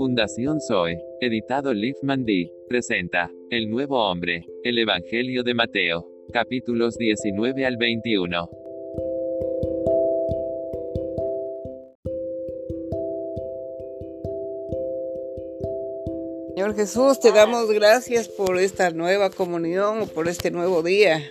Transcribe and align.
Fundación 0.00 0.62
Zoe, 0.62 0.98
editado 1.20 1.74
Liv 1.74 1.94
Mandy, 2.02 2.50
presenta 2.70 3.30
El 3.50 3.68
Nuevo 3.68 4.02
Hombre, 4.02 4.46
el 4.64 4.78
Evangelio 4.78 5.42
de 5.42 5.52
Mateo, 5.52 6.08
capítulos 6.32 6.96
19 6.96 7.66
al 7.66 7.76
21. 7.76 8.48
Señor 16.54 16.74
Jesús, 16.74 17.20
te 17.20 17.30
damos 17.32 17.70
gracias 17.70 18.28
por 18.28 18.56
esta 18.56 18.88
nueva 18.92 19.28
comunión, 19.28 20.08
por 20.08 20.28
este 20.28 20.50
nuevo 20.50 20.82
día. 20.82 21.22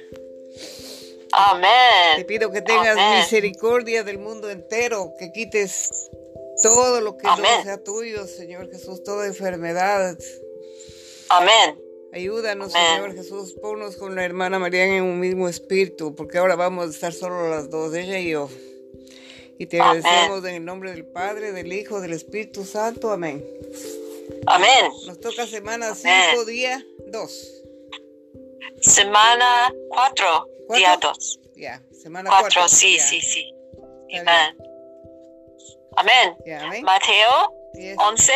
Amén. 1.32 2.18
Te 2.18 2.26
pido 2.26 2.52
que 2.52 2.62
tengas 2.62 3.00
Amén. 3.00 3.22
misericordia 3.22 4.04
del 4.04 4.20
mundo 4.20 4.52
entero, 4.52 5.16
que 5.18 5.32
quites 5.32 6.09
todo 6.62 7.02
lo 7.02 7.18
que 7.18 7.24
no 7.28 7.34
Amén. 7.34 7.64
sea 7.64 7.84
tuyo, 7.84 8.26
Señor 8.28 8.70
Jesús, 8.72 9.04
toda 9.04 9.28
enfermedad. 9.28 10.18
Amén. 11.30 11.82
Ayúdanos, 12.12 12.74
Amén. 12.76 12.88
Señor 12.96 13.16
Jesús, 13.16 13.54
ponnos 13.62 13.96
con 13.98 14.16
la 14.16 14.26
hermana 14.26 14.58
Mariana 14.60 14.98
en 14.98 15.04
un 15.04 15.20
mismo 15.20 15.48
espíritu, 15.48 16.16
porque 16.16 16.38
ahora 16.40 16.56
vamos 16.56 16.88
a 16.88 16.90
estar 16.90 17.14
solo 17.14 17.50
las 17.50 17.70
dos, 17.70 17.94
ella 17.94 18.20
y 18.20 18.32
yo. 18.32 18.50
Y 19.58 19.66
te 19.68 19.80
Amén. 19.80 20.02
agradecemos 20.04 20.46
en 20.46 20.56
el 20.56 20.66
nombre 20.66 20.92
del 20.92 21.06
Padre, 21.06 21.52
del 21.52 21.72
Hijo, 21.72 22.02
del 22.02 22.14
Espíritu 22.14 22.64
Santo. 22.66 23.12
Amén. 23.12 23.46
Amén. 24.48 24.92
Nos 25.06 25.20
toca 25.20 25.46
semana 25.46 25.90
Amén. 25.90 26.24
5, 26.32 26.46
día 26.46 26.84
2. 27.08 27.64
Semana 28.82 29.74
4, 29.90 30.26
¿Cuatro? 30.68 30.76
día 30.78 30.98
2. 31.02 31.40
Ya, 31.58 31.84
semana 31.92 32.30
4, 32.30 32.50
4. 32.62 32.70
sí, 32.70 32.98
sí, 33.00 33.20
sí. 33.22 33.54
Amén. 34.18 34.69
Amén. 36.00 36.38
Mateo 36.84 37.60
Yes, 37.74 37.96
11, 38.00 38.34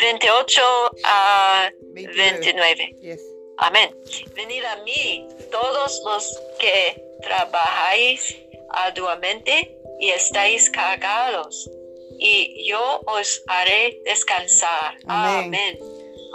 28 0.00 0.62
a 1.04 1.70
29. 1.94 2.32
29. 2.32 2.96
Yes. 3.00 3.20
Amén. 3.58 3.90
Venid 4.34 4.64
a 4.64 4.82
mí, 4.84 5.26
todos 5.50 6.02
los 6.04 6.40
que 6.58 7.02
trabajáis 7.22 8.36
arduamente 8.70 9.78
y 10.00 10.10
estáis 10.10 10.70
cargados, 10.70 11.70
y 12.18 12.68
yo 12.68 13.00
os 13.06 13.42
haré 13.46 14.00
descansar. 14.04 14.96
Amén. 15.06 15.44
Amén. 15.46 15.78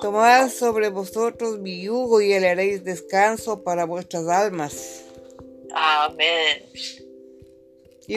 Tomad 0.02 0.50
sobre 0.50 0.90
vosotros 0.90 1.60
mi 1.60 1.82
yugo 1.82 2.22
y 2.22 2.38
le 2.40 2.50
haréis 2.50 2.84
descanso 2.84 3.64
para 3.64 3.86
vuestras 3.86 4.28
almas. 4.28 5.04
Amén. 5.74 6.64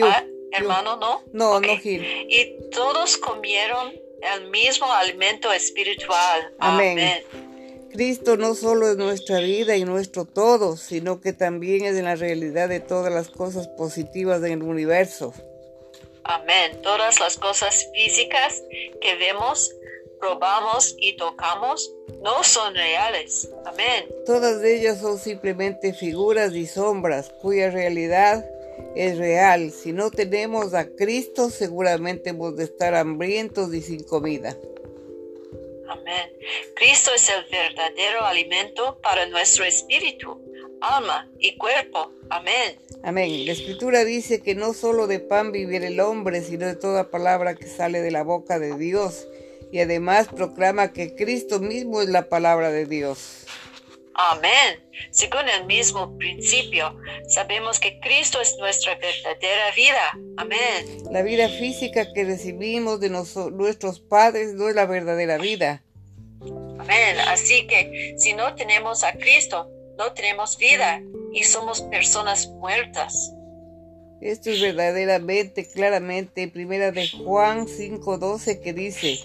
Ah. 0.01 0.23
Hermano, 0.51 0.97
¿no? 0.97 1.21
No, 1.33 1.59
no, 1.59 1.77
Gil. 1.77 2.03
Y 2.29 2.69
todos 2.71 3.17
comieron 3.17 3.93
el 4.21 4.49
mismo 4.49 4.91
alimento 4.91 5.51
espiritual. 5.51 6.53
Amén. 6.59 6.99
Amén. 6.99 7.89
Cristo 7.91 8.37
no 8.37 8.53
solo 8.53 8.91
es 8.91 8.97
nuestra 8.97 9.39
vida 9.39 9.75
y 9.75 9.83
nuestro 9.83 10.25
todo, 10.25 10.77
sino 10.77 11.21
que 11.21 11.33
también 11.33 11.85
es 11.85 11.97
en 11.97 12.05
la 12.05 12.15
realidad 12.15 12.69
de 12.69 12.79
todas 12.79 13.11
las 13.11 13.29
cosas 13.29 13.67
positivas 13.67 14.43
en 14.43 14.53
el 14.53 14.63
universo. 14.63 15.33
Amén. 16.23 16.79
Todas 16.83 17.19
las 17.19 17.37
cosas 17.37 17.87
físicas 17.93 18.61
que 19.01 19.15
vemos, 19.15 19.71
probamos 20.19 20.95
y 20.99 21.17
tocamos 21.17 21.91
no 22.21 22.43
son 22.43 22.75
reales. 22.75 23.49
Amén. 23.65 24.05
Todas 24.25 24.63
ellas 24.63 24.99
son 24.99 25.17
simplemente 25.17 25.93
figuras 25.93 26.53
y 26.53 26.67
sombras 26.67 27.29
cuya 27.41 27.71
realidad 27.71 28.45
es 28.95 29.17
real. 29.17 29.71
Si 29.71 29.93
no 29.93 30.11
tenemos 30.11 30.73
a 30.73 30.89
Cristo, 30.89 31.49
seguramente 31.49 32.31
hemos 32.31 32.55
de 32.55 32.65
estar 32.65 32.95
hambrientos 32.95 33.73
y 33.73 33.81
sin 33.81 34.03
comida. 34.03 34.57
Amén. 35.87 36.31
Cristo 36.75 37.11
es 37.15 37.29
el 37.29 37.45
verdadero 37.49 38.23
alimento 38.25 38.99
para 39.01 39.25
nuestro 39.25 39.65
espíritu, 39.65 40.39
alma 40.81 41.29
y 41.39 41.57
cuerpo. 41.57 42.11
Amén. 42.29 42.77
Amén. 43.01 43.45
La 43.45 43.53
escritura 43.53 44.03
dice 44.03 44.41
que 44.41 44.55
no 44.55 44.73
solo 44.73 45.07
de 45.07 45.19
pan 45.19 45.51
vivirá 45.51 45.87
el 45.87 45.99
hombre, 45.99 46.41
sino 46.41 46.67
de 46.67 46.75
toda 46.75 47.09
palabra 47.09 47.55
que 47.55 47.67
sale 47.67 48.01
de 48.01 48.11
la 48.11 48.23
boca 48.23 48.59
de 48.59 48.77
Dios. 48.77 49.27
Y 49.71 49.79
además 49.79 50.27
proclama 50.27 50.93
que 50.93 51.15
Cristo 51.15 51.59
mismo 51.59 52.01
es 52.01 52.09
la 52.09 52.27
palabra 52.27 52.71
de 52.71 52.85
Dios. 52.85 53.45
Amén. 54.21 54.83
Según 55.11 55.47
el 55.47 55.65
mismo 55.65 56.17
principio, 56.17 56.93
sabemos 57.29 57.79
que 57.79 58.01
Cristo 58.01 58.41
es 58.41 58.57
nuestra 58.59 58.95
verdadera 58.95 59.71
vida. 59.73 60.19
Amén. 60.35 61.03
La 61.09 61.21
vida 61.21 61.47
física 61.47 62.11
que 62.13 62.25
recibimos 62.25 62.99
de 62.99 63.09
nuestros 63.09 64.01
padres 64.01 64.55
no 64.55 64.67
es 64.67 64.75
la 64.75 64.85
verdadera 64.85 65.37
vida. 65.37 65.83
Amén. 66.41 67.17
Así 67.29 67.65
que 67.65 68.15
si 68.17 68.33
no 68.33 68.55
tenemos 68.55 69.05
a 69.05 69.13
Cristo, 69.13 69.69
no 69.97 70.11
tenemos 70.11 70.57
vida 70.57 71.01
y 71.31 71.45
somos 71.45 71.81
personas 71.83 72.49
muertas. 72.49 73.31
Esto 74.19 74.49
es 74.49 74.61
verdaderamente, 74.61 75.65
claramente, 75.65 76.43
en 76.43 76.51
primera 76.51 76.91
de 76.91 77.07
Juan 77.07 77.67
5.12 77.67 78.59
que 78.59 78.73
dice, 78.73 79.19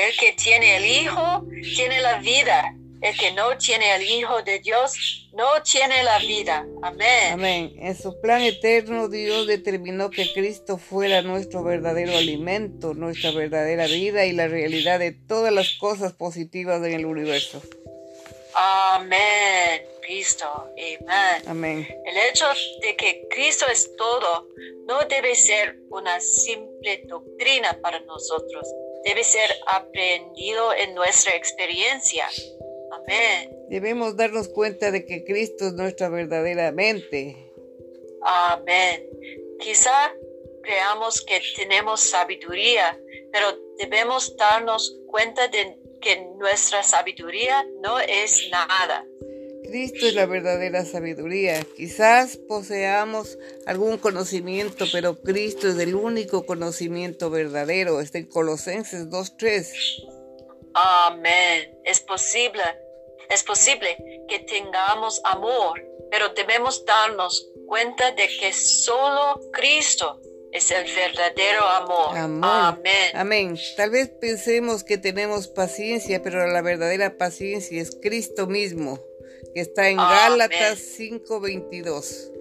El 0.00 0.16
que 0.16 0.32
tiene 0.32 0.76
el 0.76 0.86
Hijo 0.86 1.46
tiene 1.76 2.00
la 2.00 2.18
vida. 2.20 2.74
El 3.02 3.16
que 3.18 3.32
no 3.32 3.56
tiene 3.58 3.96
el 3.96 4.02
Hijo 4.02 4.42
de 4.42 4.58
Dios 4.60 5.28
no 5.34 5.62
tiene 5.62 6.02
la 6.02 6.18
vida. 6.18 6.66
Amén. 6.82 7.32
Amén. 7.32 7.72
En 7.78 7.94
su 7.96 8.18
plan 8.20 8.40
eterno 8.42 9.08
Dios 9.08 9.46
determinó 9.46 10.10
que 10.10 10.32
Cristo 10.32 10.78
fuera 10.78 11.20
nuestro 11.20 11.62
verdadero 11.62 12.16
alimento, 12.16 12.94
nuestra 12.94 13.30
verdadera 13.30 13.86
vida 13.86 14.24
y 14.24 14.32
la 14.32 14.48
realidad 14.48 14.98
de 14.98 15.12
todas 15.12 15.52
las 15.52 15.72
cosas 15.78 16.14
positivas 16.14 16.82
en 16.82 16.92
el 16.92 17.04
universo. 17.04 17.60
Amén. 18.54 19.82
Cristo. 20.02 20.46
Amén. 20.46 21.42
Amén. 21.46 21.88
El 22.06 22.16
hecho 22.30 22.46
de 22.80 22.96
que 22.96 23.26
Cristo 23.30 23.66
es 23.70 23.94
todo 23.96 24.48
no 24.86 25.00
debe 25.08 25.34
ser 25.34 25.78
una 25.90 26.20
simple 26.20 27.04
doctrina 27.06 27.78
para 27.82 28.00
nosotros. 28.00 28.66
Debe 29.04 29.24
ser 29.24 29.50
aprendido 29.66 30.74
en 30.74 30.94
nuestra 30.94 31.34
experiencia. 31.34 32.26
Amén. 32.92 33.56
Debemos 33.68 34.16
darnos 34.16 34.48
cuenta 34.48 34.90
de 34.90 35.06
que 35.06 35.24
Cristo 35.24 35.68
es 35.68 35.72
nuestra 35.74 36.08
verdadera 36.08 36.72
mente. 36.72 37.52
Amén. 38.22 39.08
Quizá 39.60 40.12
creamos 40.62 41.20
que 41.22 41.40
tenemos 41.56 42.00
sabiduría, 42.00 42.98
pero 43.32 43.46
debemos 43.78 44.36
darnos 44.36 44.98
cuenta 45.06 45.48
de 45.48 45.78
que 46.00 46.24
nuestra 46.36 46.82
sabiduría 46.82 47.64
no 47.80 48.00
es 48.00 48.48
nada. 48.50 49.06
Cristo 49.70 50.06
es 50.06 50.14
la 50.14 50.26
verdadera 50.26 50.84
sabiduría. 50.84 51.64
Quizás 51.76 52.36
poseamos 52.36 53.38
algún 53.66 53.98
conocimiento, 53.98 54.84
pero 54.90 55.20
Cristo 55.22 55.68
es 55.68 55.78
el 55.78 55.94
único 55.94 56.44
conocimiento 56.44 57.30
verdadero. 57.30 58.00
Está 58.00 58.18
en 58.18 58.26
Colosenses 58.26 59.08
2.3. 59.08 59.72
Amén. 60.74 61.78
Es 61.84 62.00
posible, 62.00 62.62
es 63.28 63.44
posible 63.44 63.96
que 64.28 64.40
tengamos 64.40 65.20
amor, 65.24 65.80
pero 66.10 66.30
debemos 66.30 66.84
darnos 66.84 67.48
cuenta 67.66 68.10
de 68.10 68.28
que 68.40 68.52
solo 68.52 69.40
Cristo 69.52 70.20
es 70.52 70.68
el 70.72 70.84
verdadero 70.92 71.64
amor. 71.64 72.18
Amor. 72.18 72.50
Amén. 72.50 73.10
Amén. 73.14 73.58
Tal 73.76 73.90
vez 73.90 74.08
pensemos 74.20 74.82
que 74.82 74.98
tenemos 74.98 75.46
paciencia, 75.46 76.20
pero 76.22 76.44
la 76.48 76.60
verdadera 76.60 77.16
paciencia 77.16 77.80
es 77.80 77.96
Cristo 78.02 78.48
mismo, 78.48 78.98
que 79.54 79.60
está 79.60 79.88
en 79.88 79.98
Amén. 79.98 80.16
Gálatas 80.16 80.78
5:22. 80.78 82.32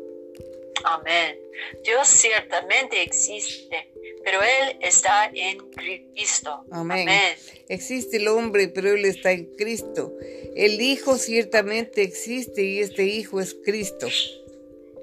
Amén. 0.84 1.38
Dios 1.84 2.08
ciertamente 2.08 3.02
existe, 3.02 3.92
pero 4.24 4.42
Él 4.42 4.78
está 4.82 5.30
en 5.34 5.58
Cristo. 5.72 6.66
Amén. 6.72 7.10
Amén. 7.10 7.36
Existe 7.70 8.18
el 8.18 8.28
hombre, 8.28 8.68
pero 8.68 8.90
él 8.90 9.06
está 9.06 9.32
en 9.32 9.46
Cristo. 9.56 10.14
El 10.56 10.82
Hijo 10.82 11.18
ciertamente 11.18 12.02
existe 12.02 12.64
y 12.64 12.80
este 12.80 13.04
Hijo 13.06 13.40
es 13.40 13.56
Cristo. 13.64 14.08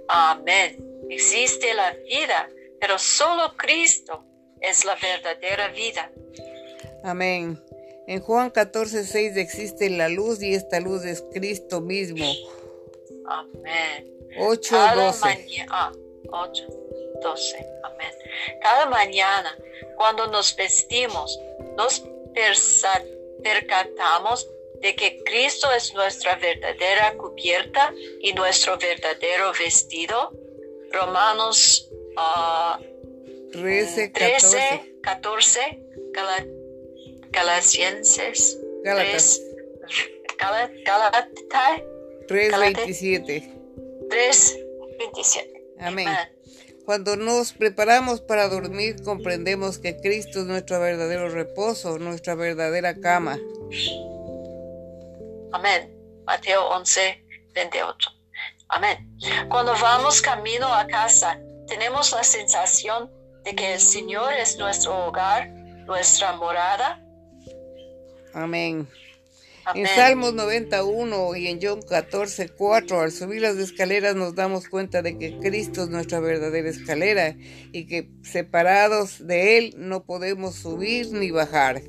Amén. 0.08 0.76
Existe 1.08 1.72
la 1.74 1.92
vida, 1.92 2.48
pero 2.80 2.98
solo 2.98 3.56
Cristo 3.56 4.24
es 4.60 4.84
la 4.84 4.96
verdadera 4.96 5.68
vida. 5.68 6.10
Amén. 7.04 7.62
En 8.06 8.20
Juan 8.20 8.52
14:6 8.52 9.36
existe 9.36 9.90
la 9.90 10.08
luz 10.08 10.42
y 10.42 10.54
esta 10.54 10.80
luz 10.80 11.04
es 11.04 11.24
Cristo 11.32 11.80
mismo. 11.80 12.24
Amén. 13.26 14.12
8:12. 14.38 15.20
mañana, 15.20 15.92
8, 16.30 16.66
12, 17.22 17.66
amén. 17.82 18.12
Cada 18.62 18.86
mañana, 18.86 19.56
cuando 19.96 20.26
nos 20.28 20.54
vestimos, 20.54 21.40
nos 21.76 22.04
percatamos 23.42 24.48
de 24.80 24.94
que 24.94 25.22
Cristo 25.24 25.72
es 25.72 25.94
nuestra 25.94 26.36
verdadera 26.36 27.16
cubierta 27.16 27.92
y 28.20 28.32
nuestro 28.34 28.78
verdadero 28.78 29.52
vestido. 29.58 30.32
Romanos 30.92 31.90
ah, 32.16 32.78
13, 33.52 34.08
13, 34.10 35.00
14. 35.02 35.82
14, 36.12 36.55
Gal 37.30 37.46
Galasienses 37.46 38.58
Gálatas 38.84 39.40
3, 42.28 42.52
3.27. 42.52 44.08
3, 44.08 44.58
27. 44.98 45.62
Amén. 45.80 46.08
Cuando 46.84 47.16
nos 47.16 47.52
preparamos 47.52 48.20
para 48.20 48.48
dormir, 48.48 49.02
comprendemos 49.02 49.78
que 49.78 49.96
Cristo 49.96 50.40
es 50.40 50.46
nuestro 50.46 50.78
verdadero 50.80 51.28
reposo, 51.28 51.98
nuestra 51.98 52.34
verdadera 52.36 52.94
cama. 53.00 53.38
Amén. 55.52 55.92
Mateo 56.24 56.68
11, 56.68 57.24
28. 57.54 58.10
Amén. 58.68 59.18
Cuando 59.48 59.72
vamos 59.80 60.20
camino 60.20 60.72
a 60.72 60.86
casa, 60.86 61.40
tenemos 61.66 62.12
la 62.12 62.22
sensación 62.22 63.10
de 63.44 63.54
que 63.54 63.74
el 63.74 63.80
Señor 63.80 64.32
es 64.34 64.56
nuestro 64.58 65.06
hogar, 65.06 65.48
nuestra 65.86 66.32
morada. 66.34 67.02
Amén. 68.36 68.86
En 69.74 69.86
Amén. 69.86 69.86
Salmos 69.96 70.34
91 70.34 71.36
y 71.36 71.48
en 71.48 71.58
John 71.60 71.80
14, 71.80 72.50
4, 72.50 73.00
al 73.00 73.10
subir 73.10 73.40
las 73.40 73.56
escaleras 73.56 74.14
nos 74.14 74.34
damos 74.34 74.68
cuenta 74.68 75.00
de 75.00 75.18
que 75.18 75.38
Cristo 75.38 75.84
es 75.84 75.88
nuestra 75.88 76.20
verdadera 76.20 76.68
escalera 76.68 77.34
y 77.72 77.86
que 77.86 78.10
separados 78.22 79.26
de 79.26 79.56
Él 79.56 79.74
no 79.78 80.04
podemos 80.04 80.54
subir 80.54 81.10
ni 81.12 81.30
bajar. 81.30 81.80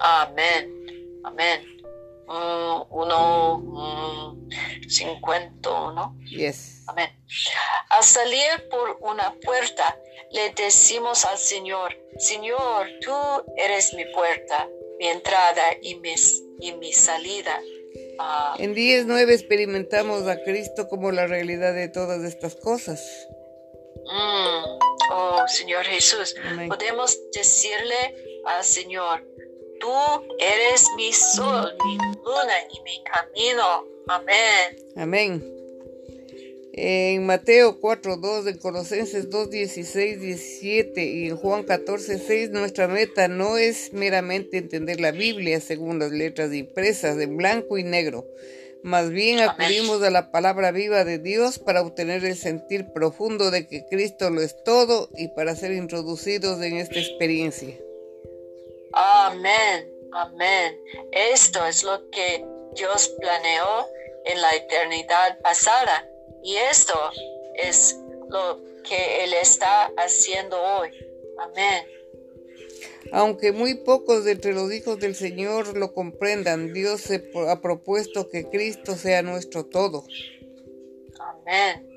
Amén. 0.00 1.20
Amén. 1.24 1.60
Mm, 2.26 2.82
uno, 2.88 3.58
mm, 3.58 4.88
cincuenta, 4.88 5.70
¿no? 5.92 6.18
Yes. 6.24 6.84
Amén. 6.86 7.10
Al 7.90 8.02
salir 8.02 8.68
por 8.70 8.96
una 9.02 9.34
puerta, 9.44 9.94
le 10.32 10.54
decimos 10.54 11.26
al 11.26 11.36
Señor, 11.36 11.94
Señor, 12.16 12.88
tú 13.02 13.12
eres 13.58 13.92
mi 13.92 14.06
puerta, 14.06 14.68
mi 15.04 15.10
entrada 15.10 15.62
y 15.82 15.96
mi, 15.96 16.14
y 16.60 16.72
mi 16.72 16.92
salida. 16.94 17.60
Ah, 18.18 18.56
En 18.58 18.74
10.9 18.74 19.32
experimentamos 19.32 20.26
a 20.26 20.42
Cristo 20.42 20.88
como 20.88 21.12
la 21.12 21.26
realidad 21.26 21.74
de 21.74 21.88
todas 21.88 22.24
estas 22.24 22.54
cosas. 22.56 23.00
mm, 24.06 24.78
oh, 25.12 25.44
Señor 25.46 25.84
Jesús, 25.84 26.34
Amén. 26.42 26.68
podemos 26.70 27.18
decirle 27.34 28.40
al 28.46 28.64
Señor, 28.64 29.26
tú 29.78 29.92
eres 30.38 30.86
mi 30.96 31.12
sol, 31.12 31.76
mi 31.84 31.98
luna 31.98 32.54
y 32.70 32.80
mi 32.80 33.04
camino. 33.04 33.84
Amén. 34.08 34.76
Amén. 34.96 35.63
En 36.76 37.24
Mateo 37.24 37.80
4.2, 37.80 38.48
en 38.48 38.58
Colosenses 38.58 39.30
2.16, 39.30 40.18
17 40.18 41.04
y 41.04 41.28
en 41.28 41.36
Juan 41.36 41.64
14.6, 41.64 42.50
nuestra 42.50 42.88
meta 42.88 43.28
no 43.28 43.56
es 43.58 43.92
meramente 43.92 44.58
entender 44.58 44.98
la 44.98 45.12
Biblia 45.12 45.60
según 45.60 46.00
las 46.00 46.10
letras 46.10 46.52
impresas 46.52 47.16
en 47.20 47.36
blanco 47.36 47.78
y 47.78 47.84
negro. 47.84 48.26
Más 48.82 49.10
bien 49.10 49.38
acudimos 49.38 50.02
a 50.02 50.10
la 50.10 50.32
palabra 50.32 50.72
viva 50.72 51.04
de 51.04 51.20
Dios 51.20 51.60
para 51.60 51.80
obtener 51.80 52.24
el 52.24 52.36
sentir 52.36 52.92
profundo 52.92 53.52
de 53.52 53.68
que 53.68 53.86
Cristo 53.88 54.30
lo 54.30 54.42
es 54.42 54.60
todo 54.64 55.10
y 55.16 55.28
para 55.28 55.54
ser 55.54 55.70
introducidos 55.70 56.60
en 56.60 56.78
esta 56.78 56.98
experiencia. 56.98 57.78
Amén, 58.92 59.88
amén. 60.12 60.76
Esto 61.12 61.64
es 61.66 61.84
lo 61.84 62.10
que 62.10 62.44
Dios 62.74 63.14
planeó 63.20 63.86
en 64.24 64.40
la 64.40 64.56
eternidad 64.56 65.38
pasada 65.40 66.10
y 66.44 66.56
esto 66.56 66.94
es 67.54 67.98
lo 68.28 68.60
que 68.82 69.24
Él 69.24 69.32
está 69.32 69.90
haciendo 69.96 70.60
hoy. 70.60 70.90
Amén. 71.38 71.84
Aunque 73.12 73.52
muy 73.52 73.74
pocos 73.74 74.24
de 74.24 74.32
entre 74.32 74.52
los 74.52 74.72
hijos 74.72 74.98
del 74.98 75.14
Señor 75.14 75.76
lo 75.76 75.94
comprendan, 75.94 76.72
Dios 76.72 77.00
se 77.00 77.30
ha 77.48 77.60
propuesto 77.60 78.28
que 78.28 78.48
Cristo 78.48 78.96
sea 78.96 79.22
nuestro 79.22 79.64
todo. 79.64 80.04
Amén. 81.18 81.88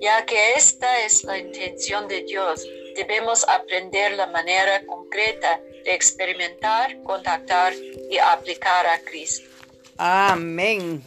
Ya 0.00 0.24
que 0.24 0.52
esta 0.52 1.04
es 1.04 1.24
la 1.24 1.38
intención 1.38 2.08
de 2.08 2.22
Dios, 2.22 2.66
debemos 2.94 3.46
aprender 3.48 4.12
la 4.12 4.26
manera 4.26 4.84
concreta 4.86 5.60
de 5.84 5.94
experimentar, 5.94 7.02
contactar 7.02 7.72
y 8.10 8.18
aplicar 8.18 8.86
a 8.86 9.00
Cristo. 9.00 9.48
Amén. 9.96 11.02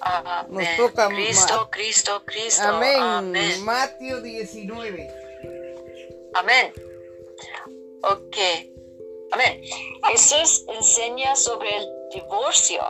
Amén. 0.00 0.76
toca 0.76 1.08
Cristo, 1.08 1.68
Cristo, 1.70 2.22
Cristo. 2.24 2.62
Amén. 2.62 3.00
Amén. 3.00 3.64
Mateo 3.64 4.20
19. 4.20 5.10
Amén. 6.34 6.72
Ok. 8.02 8.36
Amén. 9.32 9.60
Jesús 10.10 10.64
enseña 10.68 11.34
sobre 11.36 11.76
el 11.76 11.86
divorcio. 12.14 12.80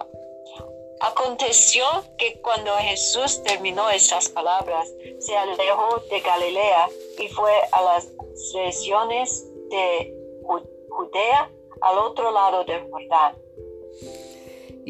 Aconteció 1.01 1.85
que 2.19 2.41
cuando 2.43 2.75
Jesús 2.79 3.43
terminó 3.45 3.89
estas 3.91 4.29
palabras, 4.29 4.89
se 5.21 5.37
alejó 5.37 6.01
de 6.11 6.21
Galilea 6.21 6.89
y 7.19 7.29
fue 7.29 7.53
a 7.73 7.83
las 7.83 8.09
regiones 8.55 9.45
de 9.71 10.13
Ju- 10.43 10.69
Judea, 10.91 11.51
al 11.81 11.99
otro 11.99 12.31
lado 12.33 12.65
del 12.65 12.91
Jordán. 12.91 13.37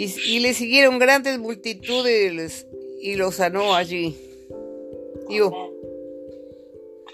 Y, 0.01 0.05
y 0.27 0.39
le 0.39 0.55
siguieron 0.55 1.01
grandes 1.01 1.41
multitudes 1.41 2.69
y 3.03 3.17
lo 3.17 3.33
sanó 3.33 3.75
allí. 3.75 4.17
Yo. 5.29 5.51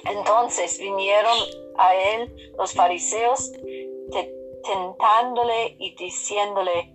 Entonces 0.05 0.79
vinieron 0.79 1.39
a 1.79 1.95
él 1.95 2.53
los 2.59 2.75
fariseos 2.75 3.53
te- 4.13 4.35
tentándole 4.65 5.77
y 5.79 5.97
diciéndole, 5.97 6.93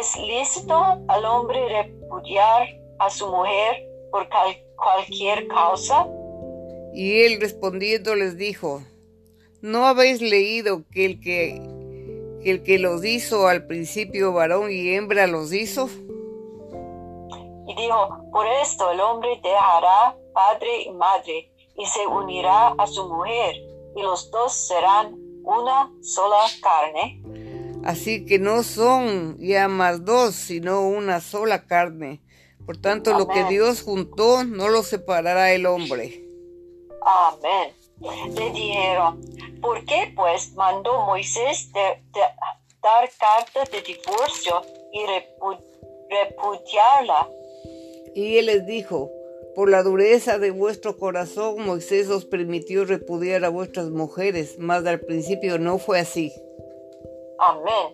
¿es 0.00 0.16
lícito 0.16 0.74
al 1.06 1.24
hombre 1.26 1.68
repudiar 1.68 2.68
a 2.98 3.10
su 3.10 3.26
mujer 3.26 3.86
por 4.10 4.26
cualquier 4.76 5.46
causa? 5.48 6.08
y 6.94 7.20
él 7.24 7.38
respondiendo 7.42 8.14
les 8.14 8.38
dijo, 8.38 8.82
¿no 9.60 9.86
habéis 9.86 10.22
leído 10.22 10.82
que 10.90 11.04
el 11.04 11.20
que 11.20 11.60
el 12.50 12.62
que 12.62 12.78
los 12.78 13.04
hizo 13.04 13.48
al 13.48 13.66
principio 13.66 14.32
varón 14.32 14.70
y 14.70 14.94
hembra 14.94 15.26
los 15.26 15.52
hizo? 15.52 15.88
Y 17.68 17.74
dijo, 17.74 18.30
por 18.32 18.46
esto 18.62 18.90
el 18.90 19.00
hombre 19.00 19.40
dejará 19.42 20.16
padre 20.32 20.82
y 20.82 20.92
madre 20.92 21.52
y 21.76 21.86
se 21.86 22.06
unirá 22.06 22.68
a 22.78 22.86
su 22.86 23.08
mujer 23.08 23.56
y 23.96 24.02
los 24.02 24.30
dos 24.30 24.52
serán 24.52 25.14
una 25.42 25.90
sola 26.02 26.44
carne. 26.62 27.22
Así 27.84 28.26
que 28.26 28.38
no 28.38 28.62
son 28.62 29.36
ya 29.38 29.68
más 29.68 30.04
dos, 30.04 30.34
sino 30.34 30.88
una 30.88 31.20
sola 31.20 31.66
carne. 31.66 32.20
Por 32.66 32.78
tanto, 32.78 33.16
lo 33.16 33.28
que. 33.28 33.44
Dios 33.44 33.82
juntó, 33.82 34.42
no 34.42 34.68
lo 34.68 34.82
separará 34.82 35.52
el 35.52 35.66
hombre. 35.66 36.24
Amén. 37.00 37.72
Le 38.34 38.50
dijeron, 38.50 39.20
¿por 39.66 39.84
qué 39.84 40.12
pues 40.14 40.54
mandó 40.54 41.00
Moisés 41.06 41.72
de- 41.72 42.00
de- 42.14 42.32
dar 42.82 43.10
carta 43.18 43.64
de 43.72 43.82
divorcio 43.82 44.62
y 44.92 45.00
repu- 45.00 45.60
repudiarla? 46.08 47.28
Y 48.14 48.38
él 48.38 48.46
les 48.46 48.64
dijo, 48.66 49.10
por 49.56 49.68
la 49.68 49.82
dureza 49.82 50.38
de 50.38 50.52
vuestro 50.52 50.96
corazón, 50.96 51.66
Moisés 51.66 52.08
os 52.10 52.24
permitió 52.24 52.84
repudiar 52.84 53.44
a 53.44 53.48
vuestras 53.48 53.90
mujeres, 53.90 54.56
mas 54.58 54.86
al 54.86 55.00
principio 55.00 55.58
no 55.58 55.78
fue 55.78 55.98
así. 55.98 56.32
Amén. 57.38 57.88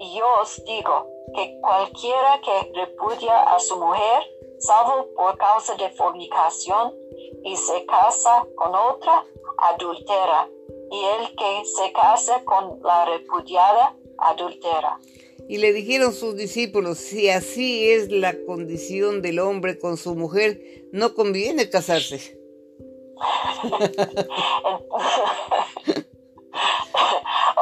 Y 0.00 0.18
yo 0.18 0.26
os 0.42 0.62
digo 0.64 1.06
que 1.36 1.58
cualquiera 1.60 2.40
que 2.44 2.72
repudia 2.74 3.42
a 3.54 3.58
su 3.60 3.76
mujer, 3.76 4.22
salvo 4.58 5.06
por 5.14 5.38
causa 5.38 5.76
de 5.76 5.88
fornicación, 5.90 6.94
y 7.44 7.56
se 7.56 7.86
casa 7.86 8.44
con 8.56 8.74
otra, 8.74 9.24
adultera. 9.58 10.48
Y 10.92 11.04
el 11.04 11.34
que 11.36 11.64
se 11.64 11.92
casa 11.92 12.42
con 12.44 12.80
la 12.82 13.06
repudiada, 13.06 13.96
adultera. 14.18 14.98
Y 15.48 15.58
le 15.58 15.72
dijeron 15.72 16.12
sus 16.12 16.36
discípulos, 16.36 16.98
si 16.98 17.30
así 17.30 17.90
es 17.90 18.10
la 18.10 18.34
condición 18.44 19.22
del 19.22 19.38
hombre 19.38 19.78
con 19.78 19.96
su 19.96 20.14
mujer, 20.14 20.60
no 20.92 21.14
conviene 21.14 21.70
casarse. 21.70 22.38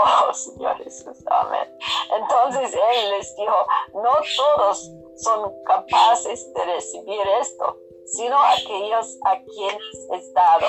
Oh, 0.02 0.32
Señor 0.32 0.82
Jesús, 0.82 1.18
amén. 1.26 1.68
Entonces 2.16 2.72
Él 2.72 3.10
les 3.10 3.36
dijo, 3.36 3.66
no 3.94 4.10
todos 4.36 4.90
son 5.16 5.52
capaces 5.64 6.50
de 6.54 6.64
recibir 6.64 7.20
esto, 7.40 7.76
sino 8.06 8.38
aquellos 8.38 9.18
a 9.26 9.38
quienes 9.42 10.08
es 10.14 10.32
dado. 10.32 10.66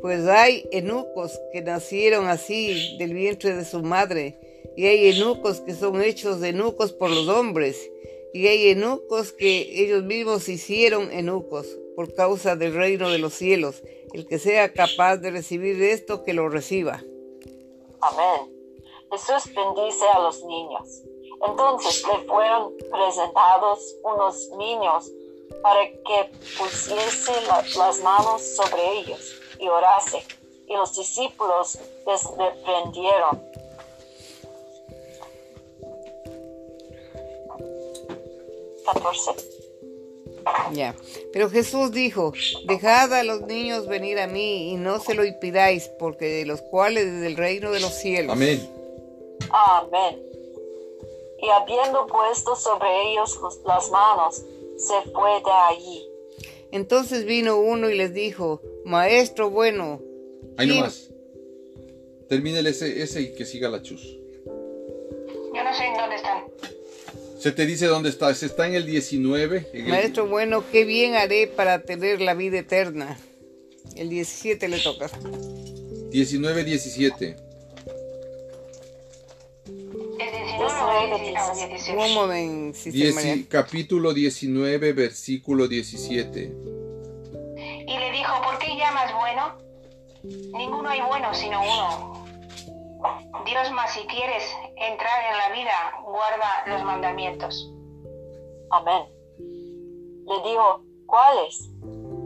Pues 0.00 0.26
hay 0.26 0.66
eunucos 0.72 1.38
que 1.52 1.60
nacieron 1.62 2.26
así 2.26 2.96
del 2.98 3.12
vientre 3.12 3.54
de 3.54 3.64
su 3.64 3.82
madre, 3.82 4.38
y 4.76 4.86
hay 4.86 5.08
eunucos 5.08 5.60
que 5.60 5.74
son 5.74 6.00
hechos 6.00 6.42
eunucos 6.42 6.92
por 6.92 7.10
los 7.10 7.28
hombres, 7.28 7.90
y 8.32 8.46
hay 8.46 8.70
eunucos 8.70 9.32
que 9.32 9.82
ellos 9.82 10.04
mismos 10.04 10.48
hicieron 10.48 11.12
eunucos 11.12 11.66
por 11.96 12.14
causa 12.14 12.56
del 12.56 12.74
reino 12.74 13.10
de 13.10 13.18
los 13.18 13.34
cielos. 13.34 13.82
El 14.12 14.26
que 14.26 14.38
sea 14.38 14.72
capaz 14.72 15.18
de 15.18 15.30
recibir 15.30 15.82
esto, 15.82 16.22
que 16.24 16.32
lo 16.32 16.48
reciba. 16.48 17.02
Amén. 18.00 18.56
Jesús 19.10 19.54
bendice 19.54 20.04
a 20.14 20.20
los 20.20 20.42
niños. 20.44 21.02
Entonces 21.46 22.02
le 22.06 22.26
fueron 22.26 22.74
presentados 22.90 23.96
unos 24.02 24.48
niños 24.56 25.10
para 25.62 25.90
que 25.90 26.30
pusiese 26.58 27.32
las 27.76 28.00
manos 28.02 28.42
sobre 28.42 29.00
ellos 29.00 29.39
y 29.60 29.68
orase. 29.68 30.24
Y 30.66 30.74
los 30.74 30.96
discípulos 30.96 31.78
les 32.06 32.24
reprendieron. 32.36 33.50
Ya. 40.72 40.94
Pero 41.32 41.50
Jesús 41.50 41.92
dijo, 41.92 42.32
dejad 42.64 43.12
a 43.12 43.22
los 43.22 43.42
niños 43.42 43.86
venir 43.86 44.18
a 44.18 44.26
mí 44.26 44.72
y 44.72 44.76
no 44.76 45.00
se 45.00 45.14
lo 45.14 45.24
impidáis, 45.24 45.88
porque 45.98 46.26
de 46.26 46.46
los 46.46 46.62
cuales 46.62 47.06
es 47.06 47.22
el 47.24 47.36
reino 47.36 47.70
de 47.70 47.80
los 47.80 47.92
cielos. 47.92 48.32
Amén. 48.32 48.68
Amén. 49.50 50.22
Y 51.42 51.48
habiendo 51.48 52.06
puesto 52.06 52.54
sobre 52.54 53.10
ellos 53.10 53.38
las 53.64 53.90
manos, 53.90 54.42
se 54.76 55.10
fue 55.12 55.30
de 55.42 55.50
allí. 55.50 56.09
Entonces 56.72 57.24
vino 57.24 57.60
uno 57.60 57.90
y 57.90 57.96
les 57.96 58.14
dijo, 58.14 58.62
Maestro 58.84 59.50
bueno. 59.50 60.02
Ahí 60.56 60.68
nomás. 60.68 61.10
Termine 62.28 62.60
ese, 62.60 63.02
ese 63.02 63.22
y 63.22 63.34
que 63.34 63.44
siga 63.44 63.68
la 63.68 63.82
chus. 63.82 64.02
Yo 64.46 65.64
no 65.64 65.74
sé 65.74 65.84
en 65.84 65.94
dónde 65.94 66.16
están. 66.16 66.44
Se 67.38 67.52
te 67.52 67.66
dice 67.66 67.86
dónde 67.86 68.08
está. 68.08 68.32
Se 68.34 68.46
está 68.46 68.66
en 68.68 68.74
el 68.74 68.86
19. 68.86 69.66
Maestro 69.88 70.28
bueno, 70.28 70.62
qué 70.70 70.84
bien 70.84 71.14
haré 71.14 71.46
para 71.48 71.82
tener 71.82 72.20
la 72.20 72.34
vida 72.34 72.58
eterna. 72.58 73.18
El 73.96 74.10
17 74.10 74.68
le 74.68 74.78
toca. 74.78 75.10
19, 76.10 76.64
17. 76.64 77.36
¿Cómo 81.96 82.26
ven, 82.26 82.72
Dieci, 82.72 83.44
capítulo 83.44 84.12
19, 84.12 84.92
versículo 84.92 85.68
17. 85.68 86.52
Y 87.86 87.98
le 87.98 88.10
dijo, 88.10 88.42
¿por 88.42 88.58
qué 88.58 88.76
llamas 88.76 89.14
bueno? 89.14 89.54
Ninguno 90.22 90.88
hay 90.88 91.00
bueno 91.02 91.32
sino 91.32 91.60
uno. 91.60 92.26
Dios 93.46 93.70
más 93.72 93.92
si 93.92 94.00
quieres 94.00 94.42
entrar 94.76 95.32
en 95.32 95.38
la 95.38 95.50
vida, 95.54 95.72
guarda 96.04 96.64
los 96.66 96.84
mandamientos. 96.84 97.72
Amén. 98.70 99.04
Le 99.38 100.50
dijo, 100.50 100.82
¿cuáles? 101.06 101.70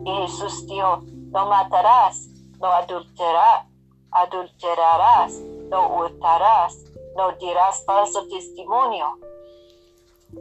Y 0.04 0.10
Jesús 0.22 0.66
dijo, 0.66 1.02
no 1.30 1.46
matarás, 1.48 2.28
no 2.60 2.72
adulterarás, 2.72 3.66
no 5.70 5.96
hurtarás, 5.96 6.76
no 7.16 7.32
dirás 7.38 7.84
falso 7.84 8.26
testimonio. 8.28 9.18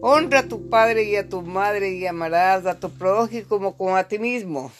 Honra 0.01 0.39
a 0.39 0.47
tu 0.47 0.69
padre 0.69 1.03
y 1.03 1.15
a 1.15 1.27
tu 1.27 1.41
madre 1.41 1.89
y 1.91 2.07
amarás 2.07 2.65
a 2.65 2.79
tu 2.79 2.89
prójimo 2.89 3.77
como 3.77 3.95
a 3.95 4.03
ti 4.07 4.17
mismo. 4.17 4.71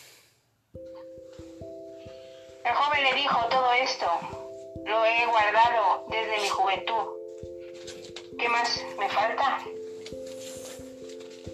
El 2.66 2.74
joven 2.74 3.04
le 3.04 3.14
dijo 3.14 3.38
todo 3.50 3.74
esto, 3.74 4.06
lo 4.86 5.06
he 5.06 5.26
guardado 5.28 6.06
desde 6.10 6.42
mi 6.42 6.50
juventud. 6.50 7.04
¿Qué 8.40 8.50
más 8.50 8.84
me 8.98 9.10
falta? 9.10 9.60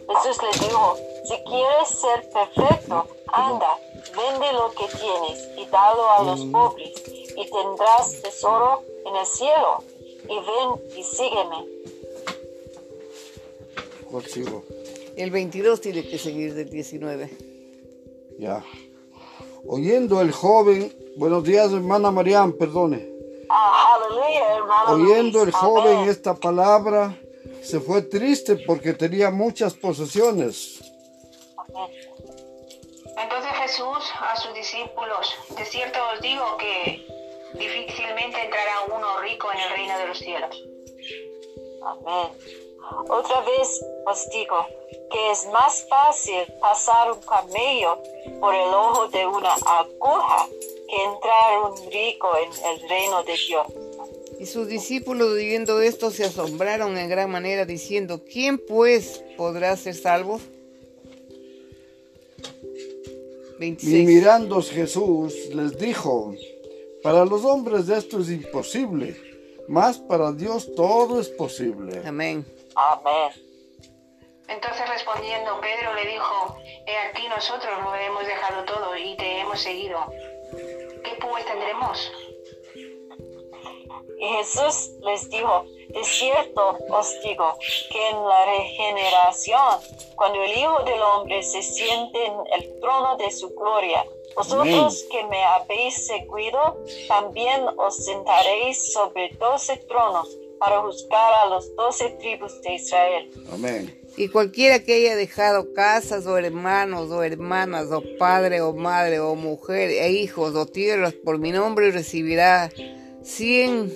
Jesús 0.10 0.42
le 0.42 0.66
dijo, 0.66 0.98
si 1.26 1.44
quieres 1.44 1.90
ser 1.90 2.30
perfecto, 2.32 3.08
anda, 3.28 3.78
vende 4.16 4.54
lo 4.54 4.72
que 4.72 4.88
tienes 4.88 5.50
y 5.58 5.66
dalo 5.66 6.12
a 6.12 6.24
los 6.24 6.46
pobres, 6.46 7.04
y 7.08 7.52
tendrás 7.52 8.22
tesoro 8.22 8.84
en 9.06 9.16
el 9.16 9.26
cielo 9.26 9.84
y 10.30 10.36
ven 10.36 10.98
y 10.98 11.04
sígueme. 11.04 11.66
¿Cuál 14.10 14.26
sigo? 14.26 14.64
El 15.16 15.32
22 15.32 15.82
tiene 15.82 16.08
que 16.08 16.18
seguir 16.18 16.54
del 16.54 16.70
19. 16.70 17.30
Ya. 18.40 18.64
Oyendo 19.68 20.22
el 20.22 20.32
joven, 20.32 20.94
buenos 21.18 21.44
días 21.44 21.72
hermana 21.74 22.12
Mariam, 22.12 22.54
perdone. 22.54 23.08
Ah, 23.50 23.96
aleluya, 23.96 24.56
hermano. 24.56 24.92
Oyendo 24.94 25.44
el 25.44 25.52
joven 25.52 25.98
Amén. 25.98 26.10
esta 26.10 26.36
palabra, 26.36 27.20
se 27.62 27.80
fue 27.80 28.04
triste 28.04 28.56
porque 28.66 28.94
tenía 28.94 29.30
muchas 29.30 29.74
posesiones. 29.74 30.80
Amén. 31.58 31.90
Entonces 33.22 33.52
Jesús 33.62 34.12
a 34.22 34.36
sus 34.38 34.54
discípulos, 34.54 35.36
de 35.58 35.66
cierto 35.66 36.00
os 36.16 36.22
digo 36.22 36.46
que 36.58 37.06
difícilmente 37.54 38.42
entrará 38.44 38.86
uno 38.96 39.20
rico 39.22 39.48
en 39.52 39.60
el 39.60 39.70
reino 39.70 39.98
de 40.00 40.08
los 40.08 40.18
cielos. 40.18 40.64
Amén. 41.84 42.32
Otra 43.10 43.42
vez 43.42 43.86
os 44.06 44.30
digo 44.32 44.66
que 45.12 45.32
es 45.32 45.46
más 45.48 45.86
fácil 45.88 46.46
pasar 46.60 47.12
un 47.12 47.20
camello 47.22 48.02
por 48.40 48.54
el 48.54 48.74
ojo 48.74 49.08
de 49.08 49.26
una 49.26 49.54
aguja 49.54 50.48
que 50.88 51.04
entrar 51.04 51.62
un 51.64 51.92
rico 51.92 52.30
en 52.38 52.52
el 52.66 52.90
reino 52.90 53.24
de 53.24 53.36
Dios. 53.48 53.68
Y 54.40 54.46
sus 54.46 54.68
discípulos 54.68 55.28
oyendo 55.34 55.82
esto 55.82 56.12
se 56.12 56.24
asombraron 56.24 56.98
en 56.98 57.10
gran 57.10 57.30
manera 57.30 57.66
diciendo, 57.66 58.22
¿quién 58.24 58.58
pues 58.58 59.24
podrá 59.38 59.76
ser 59.76 59.96
salvo? 59.96 60.40
Y 63.58 63.60
26. 63.60 64.08
mirando 64.08 64.62
Jesús 64.62 65.34
les 65.54 65.78
dijo, 65.78 66.34
para 67.04 67.26
los 67.26 67.46
hombres 67.46 67.90
esto 67.90 68.20
es 68.20 68.30
imposible, 68.30 69.16
mas 69.68 69.98
para 69.98 70.32
Dios 70.32 70.74
todo 70.76 71.20
es 71.20 71.30
posible. 71.30 72.02
Amén. 72.06 72.46
Amén. 72.76 73.32
Entonces 74.48 74.90
respondiendo 74.90 75.62
Pedro 75.62 75.94
le 75.94 76.06
dijo, 76.12 76.58
he 76.88 76.98
aquí 77.10 77.28
nosotros 77.28 77.72
lo 77.84 77.94
hemos 77.96 78.26
dejado 78.26 78.66
todo 78.66 78.98
y 78.98 79.16
te 79.16 79.40
hemos 79.42 79.60
seguido. 79.60 80.00
¿Qué 81.04 81.12
pues 81.22 81.46
tendremos? 81.46 82.12
Y 84.20 84.28
Jesús 84.28 84.92
les 85.02 85.30
dijo, 85.30 85.66
de 85.90 86.04
cierto 86.04 86.78
os 86.90 87.22
digo 87.22 87.58
que 87.92 88.10
en 88.10 88.28
la 88.28 88.46
regeneración, 88.46 89.80
cuando 90.16 90.44
el 90.44 90.58
Hijo 90.58 90.84
del 90.84 91.02
Hombre 91.02 91.42
se 91.42 91.62
siente 91.62 92.26
en 92.26 92.34
el 92.54 92.80
trono 92.82 93.16
de 93.18 93.32
su 93.32 93.50
gloria, 93.56 94.04
vosotros 94.36 95.06
que 95.12 95.24
me 95.26 95.44
habéis 95.44 96.08
seguido, 96.08 96.84
también 97.08 97.62
os 97.78 98.06
sentaréis 98.06 98.94
sobre 98.94 99.30
doce 99.40 99.78
tronos 99.88 100.38
para 100.60 100.82
juzgar 100.82 101.34
a 101.46 101.50
los 101.50 101.76
doce 101.76 102.10
tribus 102.20 102.62
de 102.62 102.76
Israel. 102.76 103.32
Amén. 103.52 103.96
Y 104.18 104.28
cualquiera 104.28 104.80
que 104.80 104.96
haya 104.96 105.16
dejado 105.16 105.74
casas 105.74 106.26
o 106.26 106.38
hermanos 106.38 107.10
o 107.12 107.24
hermanas 107.24 107.88
o 107.92 108.04
padre 108.18 108.62
o 108.62 108.74
madre 108.74 109.20
o 109.20 109.36
mujer 109.36 109.90
e 109.90 110.12
hijos 110.12 110.56
o 110.56 110.66
tierras 110.66 111.14
por 111.14 111.40
mi 111.40 111.52
nombre 111.52 111.92
recibirá 111.92 112.70
cien 113.24 113.94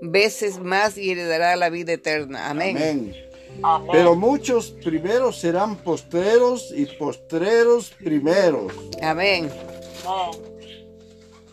veces 0.00 0.58
más 0.58 0.96
y 0.96 1.10
heredará 1.10 1.56
la 1.56 1.68
vida 1.68 1.92
eterna. 1.92 2.48
Amén. 2.48 2.76
Amén. 2.76 3.29
Amén. 3.62 3.88
Pero 3.92 4.14
muchos 4.14 4.70
primeros 4.70 5.38
serán 5.38 5.76
postreros 5.76 6.72
y 6.74 6.86
postreros 6.86 7.90
primeros. 7.90 8.72
Amén. 9.02 9.50
Amén. 10.06 10.30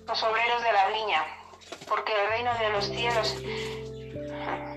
Los 0.07 0.23
obreros 0.23 0.63
de 0.63 0.71
la 0.71 0.87
viña, 0.89 1.23
porque 1.87 2.13
el 2.13 2.29
reino 2.29 2.51
de 2.59 2.69
los 2.69 2.85
cielos 2.85 3.35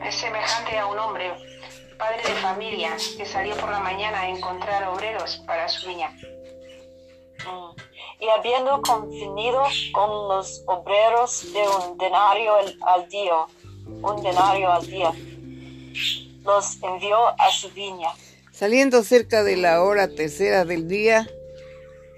es 0.04 0.14
semejante 0.16 0.76
a 0.78 0.86
un 0.86 0.98
hombre, 0.98 1.30
padre 1.96 2.22
de 2.24 2.34
familia, 2.40 2.96
que 3.16 3.24
salió 3.24 3.54
por 3.56 3.70
la 3.70 3.78
mañana 3.80 4.22
a 4.22 4.28
encontrar 4.28 4.88
obreros 4.88 5.36
para 5.46 5.68
su 5.68 5.86
viña. 5.86 6.10
Mm. 7.46 7.80
Y 8.22 8.28
habiendo 8.28 8.82
convenido 8.82 9.62
con 9.92 10.28
los 10.28 10.62
obreros 10.66 11.52
de 11.52 11.60
un 11.62 11.96
denario 11.96 12.54
al- 12.56 12.76
al 12.86 13.08
día, 13.08 13.46
un 13.86 14.22
denario 14.22 14.70
al 14.72 14.86
día, 14.86 15.12
los 16.44 16.82
envió 16.82 17.28
a 17.38 17.50
su 17.50 17.70
viña. 17.70 18.08
Saliendo 18.52 19.02
cerca 19.02 19.42
de 19.42 19.56
la 19.56 19.82
hora 19.82 20.08
tercera 20.08 20.64
del 20.64 20.88
día, 20.88 21.28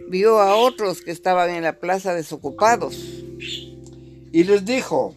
vio 0.08 0.40
a 0.40 0.56
otros 0.56 1.02
que 1.02 1.10
estaban 1.10 1.50
en 1.50 1.62
la 1.62 1.74
plaza 1.74 2.14
desocupados. 2.14 2.96
Y 4.32 4.44
les 4.44 4.64
dijo, 4.64 5.14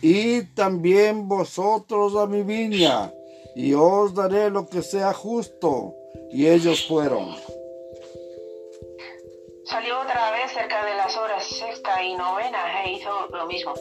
id 0.00 0.44
también 0.54 1.28
vosotros 1.28 2.16
a 2.16 2.26
mi 2.26 2.42
viña, 2.42 3.12
y 3.56 3.74
os 3.74 4.14
daré 4.14 4.50
lo 4.50 4.68
que 4.68 4.82
sea 4.82 5.12
justo. 5.12 5.94
Y 6.30 6.46
ellos 6.46 6.86
fueron. 6.86 7.36
Salió 9.64 10.00
otra 10.00 10.30
vez 10.30 10.52
cerca 10.52 10.84
de 10.84 10.94
las 10.96 11.16
horas 11.16 11.44
sexta 11.44 12.02
y 12.02 12.14
novena 12.14 12.84
e 12.84 12.92
hizo 12.92 13.26
lo 13.28 13.46
mismo. 13.46 13.74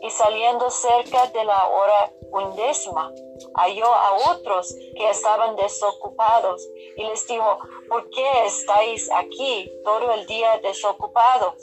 Y 0.00 0.10
saliendo 0.10 0.70
cerca 0.70 1.26
de 1.28 1.44
la 1.44 1.66
hora 1.68 2.12
undécima, 2.30 3.12
halló 3.54 3.86
a 3.86 4.32
otros 4.32 4.74
que 4.96 5.10
estaban 5.10 5.56
desocupados 5.56 6.68
y 6.96 7.02
les 7.02 7.26
dijo, 7.26 7.58
¿por 7.88 8.08
qué 8.10 8.46
estáis 8.46 9.08
aquí 9.14 9.70
todo 9.84 10.12
el 10.14 10.26
día 10.26 10.60
desocupados? 10.62 11.54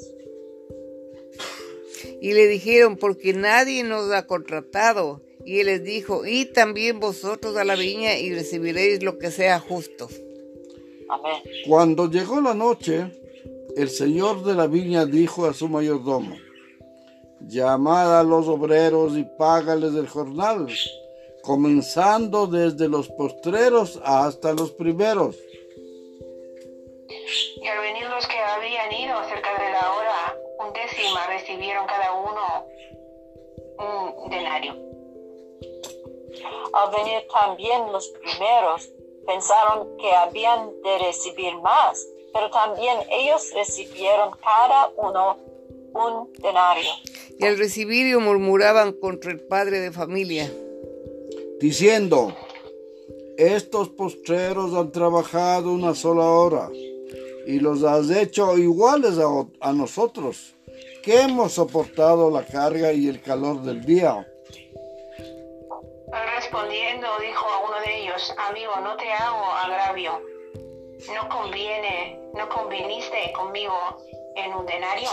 Y 2.22 2.34
le 2.34 2.48
dijeron, 2.48 2.98
porque 2.98 3.34
nadie 3.34 3.84
nos 3.84 4.12
ha 4.12 4.28
contratado. 4.28 5.22
Y 5.46 5.60
él 5.60 5.68
les 5.68 5.84
dijo, 5.84 6.26
y 6.26 6.46
también 6.46 7.00
vosotros 7.00 7.56
a 7.56 7.64
la 7.64 7.76
viña 7.76 8.18
y 8.18 8.34
recibiréis 8.34 9.04
lo 9.04 9.20
que 9.20 9.32
sea 9.32 9.60
justo. 9.60 10.08
Amén. 11.08 11.42
Cuando 11.68 12.10
llegó 12.10 12.42
la 12.42 12.56
noche, 12.56 13.12
el 13.76 13.90
señor 13.90 14.44
de 14.44 14.56
la 14.56 14.68
viña 14.68 15.06
dijo 15.06 15.46
a 15.46 15.54
su 15.54 15.68
mayordomo, 15.68 16.36
llamad 17.48 18.20
a 18.20 18.24
los 18.24 18.48
obreros 18.48 19.18
y 19.18 19.24
págales 19.24 19.94
el 19.96 20.08
jornal, 20.08 20.68
comenzando 21.44 22.48
desde 22.48 22.88
los 22.88 23.08
postreros 23.10 24.00
hasta 24.04 24.54
los 24.54 24.72
primeros. 24.72 25.36
Y 27.58 27.68
al 27.68 27.80
venir 27.80 28.10
los 28.10 28.28
que 28.28 28.38
habían 28.38 28.92
ido 28.94 29.24
cerca 29.30 29.50
de 29.64 29.72
la 29.72 29.94
hora 29.94 30.38
undécima 30.60 31.28
recibieron 31.28 31.86
cada 31.88 32.14
uno 32.14 32.66
un 34.24 34.30
denario. 34.30 34.74
Al 36.74 36.92
venir 36.92 37.28
también 37.32 37.92
los 37.92 38.08
primeros, 38.10 38.90
pensaron 39.26 39.98
que 39.98 40.12
habían 40.14 40.82
de 40.82 40.98
recibir 41.00 41.56
más, 41.58 42.06
pero 42.34 42.50
también 42.50 42.98
ellos 43.10 43.52
recibieron 43.54 44.32
cada 44.44 44.92
uno 44.98 45.38
un 45.94 46.34
denario. 46.34 46.92
Y 47.38 47.46
al 47.46 47.58
recibir 47.58 48.18
murmuraban 48.18 48.94
contra 48.94 49.32
el 49.32 49.42
padre 49.42 49.80
de 49.80 49.92
familia, 49.92 50.52
diciendo, 51.60 52.36
estos 53.38 53.90
postreros 53.90 54.74
han 54.74 54.92
trabajado 54.92 55.74
una 55.74 55.94
sola 55.94 56.24
hora 56.24 56.70
y 57.46 57.60
los 57.60 57.84
has 57.84 58.10
hecho 58.10 58.58
iguales 58.58 59.18
a, 59.20 59.46
a 59.60 59.74
nosotros, 59.74 60.56
que 61.04 61.22
hemos 61.22 61.54
soportado 61.54 62.32
la 62.32 62.46
carga 62.46 62.92
y 62.94 63.08
el 63.08 63.22
calor 63.22 63.62
del 63.62 63.86
día. 63.86 64.26
Respondiendo 66.38 67.08
dijo 67.20 67.46
a 67.46 67.68
uno 67.68 67.80
de 67.86 68.04
ellos, 68.04 68.34
amigo, 68.50 68.72
no 68.82 68.96
te 68.96 69.12
hago 69.12 69.44
agravio. 69.44 70.22
No 71.14 71.30
conviene, 71.30 72.20
no 72.34 72.48
conviniste 72.50 73.34
conmigo 73.34 73.76
en 74.36 74.54
un 74.54 74.66
denario. 74.66 75.10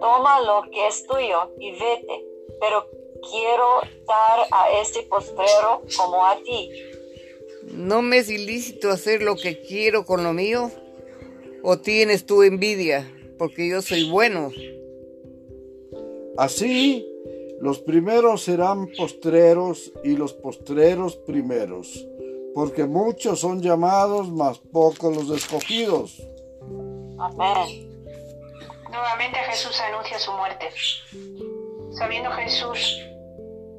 Toma 0.00 0.40
lo 0.40 0.70
que 0.70 0.86
es 0.86 1.06
tuyo 1.06 1.52
y 1.58 1.72
vete, 1.72 2.24
pero 2.60 2.86
quiero 3.30 3.80
dar 4.06 4.46
a 4.50 4.80
este 4.80 5.02
postrero 5.02 5.82
como 5.96 6.24
a 6.24 6.36
ti. 6.42 6.70
¿No 7.72 8.02
me 8.02 8.18
es 8.18 8.30
ilícito 8.30 8.90
hacer 8.90 9.22
lo 9.22 9.36
que 9.36 9.60
quiero 9.60 10.04
con 10.04 10.24
lo 10.24 10.32
mío? 10.32 10.70
¿O 11.62 11.78
tienes 11.78 12.24
tu 12.26 12.42
envidia 12.42 13.12
porque 13.38 13.68
yo 13.68 13.82
soy 13.82 14.08
bueno? 14.10 14.50
Así, 16.36 17.06
los 17.60 17.80
primeros 17.80 18.42
serán 18.42 18.88
postreros 18.96 19.92
y 20.04 20.16
los 20.16 20.32
postreros 20.32 21.16
primeros, 21.16 22.06
porque 22.54 22.84
muchos 22.84 23.40
son 23.40 23.60
llamados, 23.60 24.30
mas 24.30 24.58
pocos 24.58 25.16
los 25.16 25.36
escogidos. 25.36 26.22
Amén. 27.18 27.87
Nuevamente 28.90 29.38
Jesús 29.38 29.80
anuncia 29.80 30.18
su 30.18 30.32
muerte. 30.32 30.70
Sabiendo 31.92 32.30
Jesús, 32.32 33.00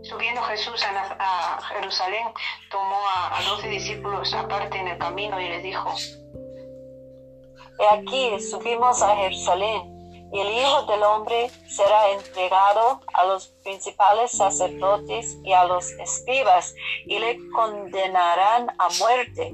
subiendo 0.04 0.42
Jesús 0.44 0.84
a, 0.84 1.62
Jerusalén, 1.74 2.28
tomó 2.70 2.98
a, 3.16 3.38
a 3.38 3.44
doce 3.44 3.68
discípulos 3.70 4.34
aparte 4.34 4.78
en 4.78 4.88
el 4.90 4.98
camino 4.98 5.40
y 5.40 5.50
les 5.50 5.64
dijo, 5.64 5.94
He 7.80 7.88
aquí 7.88 8.40
subimos 8.40 9.02
a 9.02 9.16
Jerusalén, 9.16 10.00
y 10.32 10.40
el 10.40 10.52
Hijo 10.52 10.84
del 10.84 11.02
Hombre 11.02 11.50
será 11.68 12.12
entregado 12.12 13.02
a 13.14 13.26
los 13.26 13.48
principales 13.64 14.32
sacerdotes 14.32 15.38
y 15.44 15.54
a 15.54 15.64
los 15.66 15.90
escribas, 15.94 16.76
y 17.06 17.18
le 17.18 17.38
condenarán 17.56 18.70
a 18.78 18.90
muerte. 19.00 19.54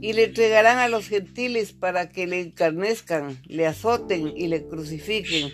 Y 0.00 0.12
le 0.12 0.24
entregarán 0.24 0.78
a 0.78 0.88
los 0.88 1.08
gentiles 1.08 1.72
para 1.72 2.10
que 2.10 2.26
le 2.26 2.40
encarnezcan, 2.40 3.40
le 3.46 3.66
azoten 3.66 4.32
y 4.36 4.48
le 4.48 4.66
crucifiquen. 4.66 5.52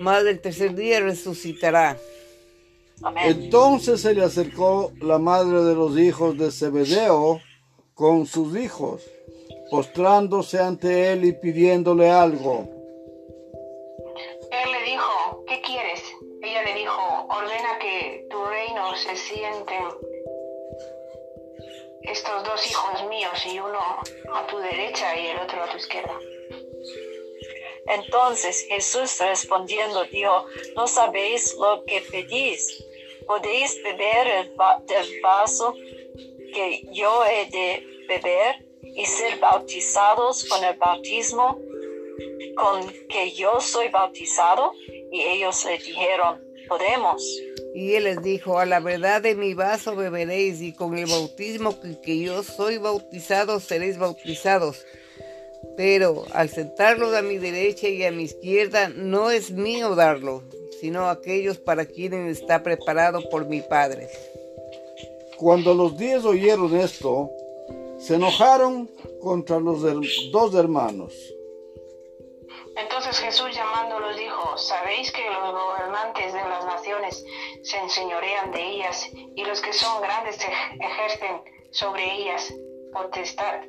Mas 0.00 0.24
el 0.24 0.40
tercer 0.40 0.74
día 0.74 1.00
resucitará. 1.00 1.98
Amén. 3.02 3.24
Entonces 3.26 4.00
se 4.00 4.14
le 4.14 4.22
acercó 4.22 4.92
la 5.00 5.18
madre 5.18 5.62
de 5.62 5.74
los 5.74 5.98
hijos 5.98 6.38
de 6.38 6.50
Zebedeo 6.50 7.40
con 7.94 8.26
sus 8.26 8.56
hijos, 8.56 9.02
postrándose 9.70 10.58
ante 10.58 11.12
él 11.12 11.24
y 11.24 11.32
pidiéndole 11.32 12.10
algo. 12.10 12.68
Él 14.50 14.72
le 14.72 14.90
dijo, 14.90 15.44
¿qué 15.46 15.60
quieres? 15.60 16.02
Ella 16.42 16.62
le 16.64 16.74
dijo, 16.74 17.26
ordena 17.28 17.78
que 17.80 18.26
tu 18.30 18.44
reino 18.44 18.96
se 18.96 19.16
sienten 19.16 20.13
estos 22.04 22.44
dos 22.44 22.70
hijos 22.70 23.02
míos 23.08 23.46
y 23.46 23.58
uno 23.58 23.78
a 24.32 24.46
tu 24.46 24.58
derecha 24.58 25.16
y 25.18 25.26
el 25.28 25.38
otro 25.38 25.62
a 25.62 25.70
tu 25.70 25.76
izquierda. 25.76 26.18
Entonces 27.86 28.66
Jesús 28.68 29.18
respondiendo 29.20 30.04
dijo, 30.04 30.46
¿no 30.76 30.86
sabéis 30.86 31.54
lo 31.56 31.84
que 31.84 32.00
pedís? 32.10 32.82
¿Podéis 33.26 33.82
beber 33.82 34.26
el 34.26 34.60
va- 34.60 34.80
del 34.86 35.20
vaso 35.22 35.74
que 36.54 36.82
yo 36.92 37.24
he 37.26 37.46
de 37.46 37.86
beber 38.08 38.66
y 38.82 39.04
ser 39.06 39.38
bautizados 39.38 40.44
con 40.44 40.62
el 40.64 40.76
bautismo 40.76 41.58
con 42.56 42.92
que 43.08 43.32
yo 43.32 43.60
soy 43.60 43.88
bautizado? 43.88 44.72
Y 45.12 45.20
ellos 45.22 45.64
le 45.64 45.78
dijeron, 45.78 46.42
Y 47.74 47.94
él 47.94 48.04
les 48.04 48.22
dijo, 48.22 48.58
a 48.58 48.66
la 48.66 48.80
verdad 48.80 49.22
de 49.22 49.34
mi 49.34 49.54
vaso 49.54 49.96
beberéis 49.96 50.60
y 50.60 50.72
con 50.72 50.96
el 50.96 51.06
bautismo 51.06 51.76
que 52.02 52.18
yo 52.20 52.42
soy 52.42 52.78
bautizado 52.78 53.60
seréis 53.60 53.98
bautizados. 53.98 54.84
Pero 55.76 56.24
al 56.32 56.50
sentarlos 56.50 57.14
a 57.14 57.22
mi 57.22 57.38
derecha 57.38 57.88
y 57.88 58.04
a 58.04 58.12
mi 58.12 58.24
izquierda 58.24 58.88
no 58.88 59.30
es 59.30 59.50
mío 59.50 59.94
darlo, 59.94 60.42
sino 60.80 61.08
aquellos 61.08 61.58
para 61.58 61.86
quienes 61.86 62.38
está 62.38 62.62
preparado 62.62 63.28
por 63.28 63.46
mi 63.46 63.60
Padre. 63.60 64.08
Cuando 65.36 65.74
los 65.74 65.96
diez 65.98 66.24
oyeron 66.24 66.76
esto, 66.76 67.30
se 67.98 68.14
enojaron 68.14 68.88
contra 69.20 69.58
los 69.58 69.82
dos 70.30 70.54
hermanos. 70.54 71.12
Entonces 72.76 73.18
Jesús 73.20 73.54
llamándolos 73.54 74.16
dijo, 74.16 74.58
¿sabéis 74.58 75.12
que 75.12 75.22
los 75.30 75.52
gobernantes 75.52 76.32
de 76.32 76.40
las 76.40 76.64
naciones 76.64 77.24
se 77.62 77.76
enseñorean 77.78 78.50
de 78.52 78.60
ellas 78.62 79.06
y 79.36 79.44
los 79.44 79.60
que 79.60 79.72
son 79.72 80.02
grandes 80.02 80.38
ej- 80.40 80.80
ejercen 80.80 81.40
sobre 81.70 82.12
ellas 82.14 82.52
potestad? 82.92 83.60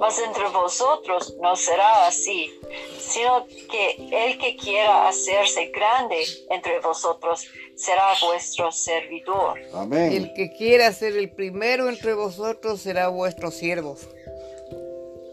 Mas 0.00 0.18
entre 0.20 0.48
vosotros 0.48 1.36
no 1.40 1.54
será 1.56 2.06
así, 2.06 2.50
sino 2.98 3.46
que 3.46 3.96
el 4.28 4.38
que 4.38 4.56
quiera 4.56 5.08
hacerse 5.08 5.66
grande 5.66 6.24
entre 6.50 6.80
vosotros 6.80 7.46
será 7.76 8.04
vuestro 8.22 8.72
servidor. 8.72 9.60
Amén. 9.74 10.12
El 10.12 10.32
que 10.34 10.52
quiera 10.56 10.92
ser 10.92 11.16
el 11.16 11.30
primero 11.34 11.88
entre 11.88 12.14
vosotros 12.14 12.80
será 12.80 13.08
vuestro 13.08 13.50
siervo. 13.50 13.96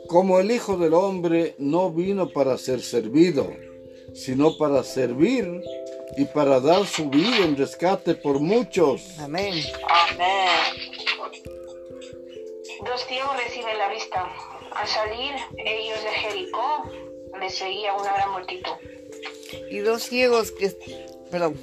Como 0.07 0.39
el 0.39 0.51
Hijo 0.51 0.77
del 0.77 0.93
Hombre 0.93 1.55
no 1.57 1.91
vino 1.91 2.29
para 2.29 2.57
ser 2.57 2.81
servido, 2.81 3.53
sino 4.13 4.57
para 4.57 4.83
servir 4.83 5.61
y 6.15 6.25
para 6.25 6.59
dar 6.59 6.85
su 6.85 7.09
vida 7.09 7.37
en 7.43 7.57
rescate 7.57 8.15
por 8.15 8.39
muchos. 8.39 9.19
Amén. 9.19 9.63
Amén. 9.89 10.47
Dos 12.85 13.05
ciegos 13.05 13.37
reciben 13.37 13.77
la 13.77 13.89
vista. 13.89 14.31
Al 14.71 14.87
salir 14.87 15.33
ellos 15.57 16.03
de 16.03 16.09
Jericó, 16.09 16.83
les 17.39 17.55
seguía 17.55 17.93
una 17.93 18.13
gran 18.13 18.31
multitud. 18.31 18.71
Y 19.69 19.79
dos 19.79 20.03
ciegos 20.03 20.51
que... 20.51 20.69
Perdón. 21.29 21.59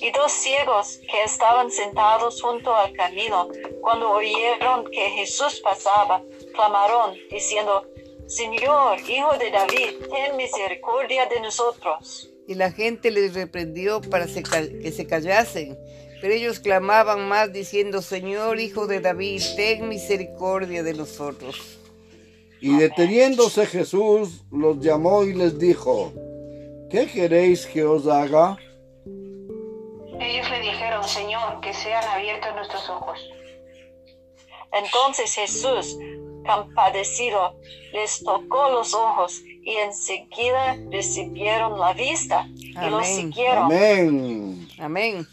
Y 0.00 0.10
dos 0.12 0.30
ciegos 0.30 1.00
que 1.10 1.22
estaban 1.24 1.70
sentados 1.70 2.40
junto 2.40 2.74
al 2.74 2.92
camino, 2.92 3.48
cuando 3.80 4.10
oyeron 4.10 4.84
que 4.90 5.10
Jesús 5.10 5.60
pasaba, 5.60 6.22
clamaron 6.52 7.16
diciendo, 7.30 7.86
Señor, 8.26 8.98
Hijo 9.08 9.36
de 9.38 9.50
David, 9.50 10.06
ten 10.10 10.36
misericordia 10.36 11.26
de 11.26 11.40
nosotros. 11.40 12.30
Y 12.46 12.54
la 12.54 12.70
gente 12.72 13.10
les 13.10 13.34
reprendió 13.34 14.00
para 14.00 14.26
que 14.26 14.92
se 14.92 15.06
callasen. 15.06 15.78
Pero 16.20 16.34
ellos 16.34 16.60
clamaban 16.60 17.28
más 17.28 17.52
diciendo, 17.52 18.02
Señor, 18.02 18.60
Hijo 18.60 18.86
de 18.86 19.00
David, 19.00 19.42
ten 19.56 19.88
misericordia 19.88 20.82
de 20.82 20.94
nosotros. 20.94 21.78
Y 22.60 22.76
deteniéndose 22.76 23.64
Jesús 23.66 24.44
los 24.52 24.78
llamó 24.80 25.24
y 25.24 25.32
les 25.32 25.58
dijo, 25.58 26.12
¿qué 26.90 27.06
queréis 27.06 27.66
que 27.66 27.84
os 27.84 28.06
haga? 28.06 28.58
Ellos 30.20 30.50
le 30.50 30.60
dijeron, 30.60 31.02
Señor, 31.02 31.60
que 31.62 31.72
sean 31.72 32.04
abiertos 32.04 32.54
nuestros 32.54 32.90
ojos. 32.90 33.18
Entonces 34.72 35.34
Jesús, 35.34 35.96
compadecido, 36.54 37.56
les 37.92 38.22
tocó 38.22 38.70
los 38.70 38.94
ojos 38.94 39.42
y 39.62 39.76
enseguida 39.76 40.76
recibieron 40.90 41.78
la 41.78 41.92
vista 41.92 42.48
y 42.56 42.72
los 42.72 43.06
Amén. 43.06 43.16
siguieron. 43.16 43.64
Amén. 43.64 44.68
Amén. 44.78 45.26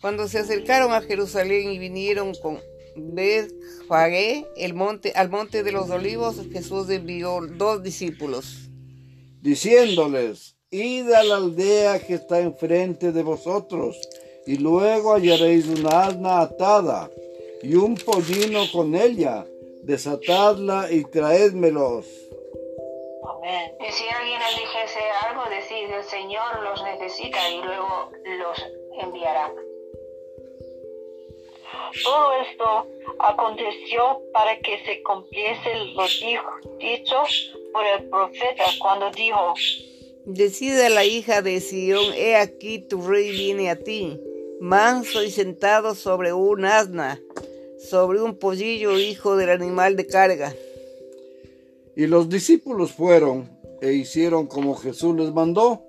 Cuando 0.00 0.28
se 0.28 0.38
acercaron 0.38 0.92
a 0.92 1.00
Jerusalén 1.00 1.70
y 1.70 1.78
vinieron 1.78 2.34
con 2.42 2.60
Betfagé, 2.96 4.46
el 4.56 4.74
monte, 4.74 5.12
al 5.14 5.30
monte 5.30 5.62
de 5.62 5.72
los 5.72 5.90
olivos, 5.90 6.36
Jesús 6.52 6.90
envió 6.90 7.40
dos 7.56 7.82
discípulos. 7.82 8.68
Diciéndoles, 9.40 10.56
id 10.70 11.10
a 11.12 11.22
la 11.22 11.36
aldea 11.36 12.04
que 12.04 12.14
está 12.14 12.40
enfrente 12.40 13.12
de 13.12 13.22
vosotros, 13.22 13.96
y 14.46 14.56
luego 14.56 15.14
hallaréis 15.14 15.66
una 15.68 16.06
asna 16.06 16.40
atada 16.40 17.10
y 17.62 17.74
un 17.74 17.94
pollino 17.94 18.70
con 18.72 18.94
ella. 18.94 19.46
Desatadla 19.82 20.90
y 20.90 21.04
traédmelos. 21.04 22.06
Amén. 23.28 23.72
Y 23.80 23.92
si 23.92 24.04
alguien 24.08 24.40
os 24.48 24.56
dijese 24.56 25.00
algo, 25.28 25.42
decid, 25.50 25.92
el 25.94 26.04
Señor 26.04 26.62
los 26.62 26.82
necesita 26.84 27.38
y 27.50 27.62
luego 27.62 28.10
los 28.38 28.66
enviará. 29.02 29.52
Todo 32.04 32.32
esto 32.48 32.86
aconteció 33.18 34.22
para 34.32 34.58
que 34.60 34.78
se 34.84 35.02
cumpliese 35.02 35.74
lo 35.94 36.04
dijo- 36.04 36.78
dicho 36.78 37.16
por 37.72 37.84
el 37.84 38.08
profeta 38.08 38.64
cuando 38.80 39.10
dijo, 39.10 39.54
Decida 40.24 40.88
la 40.88 41.04
hija 41.04 41.42
de 41.42 41.60
Sión, 41.60 42.14
he 42.14 42.36
aquí 42.36 42.78
tu 42.78 43.02
rey 43.06 43.30
viene 43.32 43.70
a 43.70 43.76
ti, 43.76 44.20
manso 44.60 45.22
y 45.22 45.30
sentado 45.32 45.94
sobre 45.96 46.32
un 46.32 46.64
asna, 46.64 47.20
sobre 47.88 48.20
un 48.20 48.38
pollillo 48.38 48.98
hijo 48.98 49.36
del 49.36 49.50
animal 49.50 49.96
de 49.96 50.06
carga. 50.06 50.54
Y 51.96 52.06
los 52.06 52.28
discípulos 52.28 52.92
fueron 52.92 53.50
e 53.80 53.92
hicieron 53.92 54.46
como 54.46 54.74
Jesús 54.76 55.16
les 55.16 55.32
mandó. 55.32 55.84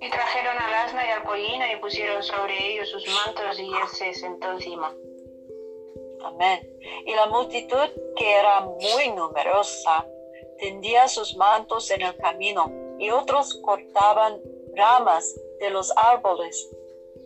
Y 0.00 0.10
trajeron 0.10 0.56
al 0.58 0.74
asna 0.74 1.06
y 1.06 1.10
al 1.10 1.22
pollino 1.22 1.64
y 1.72 1.80
pusieron 1.80 2.22
sobre 2.22 2.72
ellos 2.72 2.90
sus 2.90 3.04
mantos 3.06 3.58
y 3.58 3.64
él 3.64 3.88
se 3.92 4.14
sentó 4.14 4.52
encima. 4.52 4.94
Amén. 6.24 6.68
Y 7.06 7.14
la 7.14 7.26
multitud, 7.26 7.88
que 8.16 8.32
era 8.32 8.60
muy 8.60 9.10
numerosa, 9.14 10.04
tendía 10.58 11.06
sus 11.08 11.36
mantos 11.36 11.90
en 11.90 12.02
el 12.02 12.16
camino, 12.16 12.72
y 12.98 13.10
otros 13.10 13.54
cortaban 13.62 14.40
ramas 14.74 15.34
de 15.60 15.70
los 15.70 15.92
árboles 15.96 16.68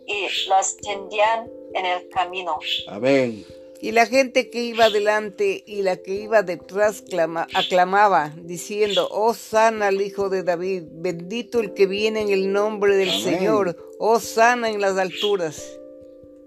y 0.05 0.27
las 0.47 0.77
tendían 0.77 1.49
en 1.73 1.85
el 1.85 2.09
camino. 2.09 2.57
Amén. 2.87 3.45
Y 3.83 3.93
la 3.93 4.05
gente 4.05 4.51
que 4.51 4.61
iba 4.63 4.91
delante 4.91 5.63
y 5.65 5.81
la 5.81 5.97
que 5.97 6.13
iba 6.13 6.43
detrás 6.43 7.01
clama- 7.01 7.47
aclamaba, 7.55 8.31
diciendo, 8.43 9.07
Oh 9.09 9.33
sana 9.33 9.87
al 9.87 9.99
Hijo 10.01 10.29
de 10.29 10.43
David, 10.43 10.83
bendito 10.91 11.59
el 11.59 11.73
que 11.73 11.87
viene 11.87 12.21
en 12.21 12.29
el 12.29 12.53
nombre 12.53 12.95
del 12.95 13.09
Amén. 13.09 13.21
Señor, 13.23 13.95
oh 13.97 14.19
sana 14.19 14.69
en 14.69 14.81
las 14.81 14.97
alturas. 14.97 15.63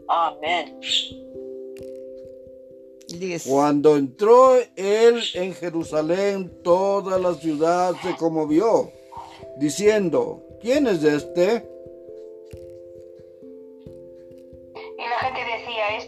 Amén. 0.07 0.79
Diez. 3.09 3.45
Cuando 3.47 3.97
entró 3.97 4.57
él 4.77 5.21
en 5.35 5.55
Jerusalén, 5.55 6.53
toda 6.63 7.19
la 7.19 7.35
ciudad 7.35 7.95
se 8.03 8.15
conmovió, 8.17 8.91
diciendo, 9.59 10.43
¿quién 10.61 10.87
es 10.87 11.03
este? 11.03 11.69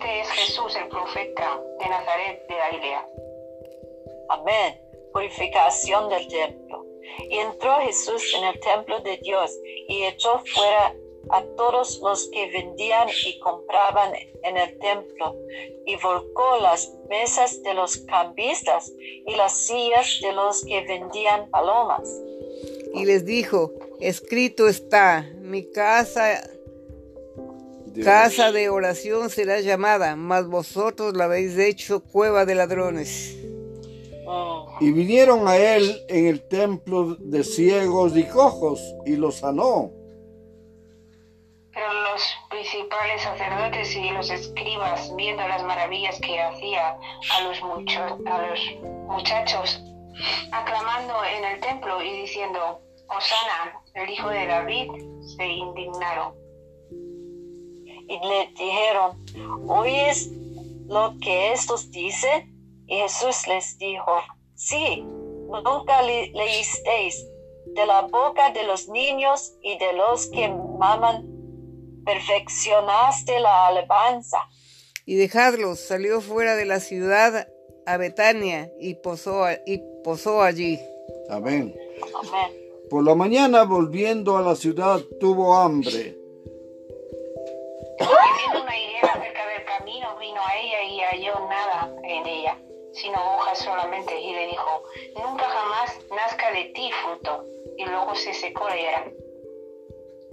Este 0.07 0.21
es 0.21 0.29
Jesús 0.29 0.77
el 0.77 0.88
profeta 0.88 1.61
de 1.81 1.88
Nazaret 1.88 2.47
de 2.49 2.55
Galilea. 2.55 3.09
Amén. 4.29 4.81
Purificación 5.12 6.09
del 6.09 6.29
templo. 6.29 6.85
Y 7.29 7.38
entró 7.38 7.75
Jesús 7.81 8.23
en 8.37 8.45
el 8.45 8.61
templo 8.61 9.01
de 9.01 9.16
Dios 9.19 9.51
y 9.88 10.05
echó 10.05 10.42
fuera 10.55 10.95
a 11.31 11.42
todos 11.57 11.99
los 12.03 12.29
que 12.29 12.51
vendían 12.53 13.09
y 13.27 13.38
compraban 13.40 14.12
en 14.45 14.57
el 14.57 14.79
templo 14.79 15.35
y 15.87 15.97
volcó 15.97 16.59
las 16.61 16.92
mesas 17.09 17.62
de 17.64 17.75
los 17.75 17.97
cambistas 17.99 18.92
y 18.99 19.35
las 19.35 19.57
sillas 19.57 20.21
de 20.23 20.33
los 20.33 20.64
que 20.64 20.83
vendían 20.83 21.51
palomas. 21.51 22.09
Y 22.95 23.05
les 23.07 23.25
dijo, 23.25 23.73
escrito 24.01 24.69
está, 24.69 25.29
mi 25.40 25.69
casa, 25.73 26.49
casa 28.04 28.52
de 28.52 28.68
oración 28.68 29.30
será 29.30 29.61
llamada, 29.61 30.16
mas 30.16 30.46
vosotros 30.46 31.14
la 31.16 31.24
habéis 31.24 31.56
hecho 31.59 32.00
cueva 32.02 32.44
de 32.44 32.54
ladrones. 32.54 33.37
Mm. 34.26 34.85
Y 34.85 34.92
vinieron 34.92 35.46
a 35.48 35.56
él 35.56 36.04
en 36.09 36.26
el 36.26 36.46
templo 36.48 37.16
de 37.18 37.44
ciegos 37.44 38.16
y 38.16 38.24
cojos, 38.24 38.80
y 39.04 39.16
los 39.16 39.37
sanó. 39.37 39.90
Pero 41.72 41.92
los 41.92 42.22
principales 42.50 43.22
sacerdotes 43.22 43.94
y 43.94 44.11
los 44.11 44.30
escribas, 44.30 45.14
viendo 45.14 45.46
las 45.46 45.62
maravillas 45.62 46.18
que 46.20 46.40
hacía 46.40 46.90
a 46.90 47.42
los, 47.42 47.61
mucho- 47.62 48.18
a 48.26 48.46
los 48.48 48.61
muchachos, 49.06 49.82
aclamando 50.52 51.14
en 51.37 51.44
el 51.44 51.61
templo 51.61 52.02
y 52.02 52.22
diciendo, 52.22 52.80
Osana, 53.09 53.80
el 53.94 54.09
hijo 54.11 54.28
de 54.30 54.46
David, 54.46 54.88
se 55.37 55.46
indignaron. 55.46 56.35
Y 58.09 58.19
le 58.19 58.49
dijeron, 58.57 59.25
¿oyes 59.69 60.31
lo 60.87 61.14
que 61.21 61.53
estos 61.53 61.90
dicen? 61.90 62.55
Y 62.87 62.97
Jesús 62.99 63.47
les 63.49 63.79
dijo, 63.79 64.12
sí, 64.55 65.03
nunca 65.03 66.03
le- 66.03 66.31
leísteis 66.33 67.27
de 67.75 67.85
la 67.87 68.03
boca 68.03 68.51
de 68.53 68.62
los 68.64 68.88
niños 68.88 69.55
y 69.62 69.77
de 69.79 69.92
los 69.95 70.27
que 70.29 70.49
maman, 70.49 71.27
perfeccionaste 72.05 73.40
la 73.40 73.66
alabanza. 73.69 74.38
Y 75.05 75.16
dejadlos, 75.16 75.81
salió 75.81 76.21
fuera 76.21 76.57
de 76.57 76.64
la 76.64 76.81
ciudad 76.81 77.49
a 77.87 77.97
Betania 77.97 78.71
y 78.81 78.95
posó, 78.95 79.45
a- 79.45 79.55
y 79.66 79.81
posó 80.05 80.42
allí. 80.42 80.79
Amén. 81.29 81.75
Amén. 82.21 82.53
Por 82.90 83.05
la 83.05 83.14
mañana, 83.14 83.64
volviendo 83.64 84.37
a 84.37 84.42
la 84.42 84.55
ciudad, 84.55 85.01
tuvo 85.21 85.57
hambre. 85.57 86.16
Nada 91.48 91.94
en 92.02 92.26
ella, 92.26 92.59
sino 92.92 93.18
hojas 93.37 93.59
solamente, 93.59 94.18
y 94.20 94.33
le 94.33 94.46
dijo, 94.48 94.83
nunca 95.14 95.44
jamás 95.44 95.98
nazca 96.11 96.52
de 96.52 96.64
ti 96.74 96.90
fruto. 97.02 97.44
Y 97.79 97.85
luego 97.85 98.14
se 98.14 98.33
secó 98.33 98.68
la 98.68 98.76
higuera. 98.76 99.12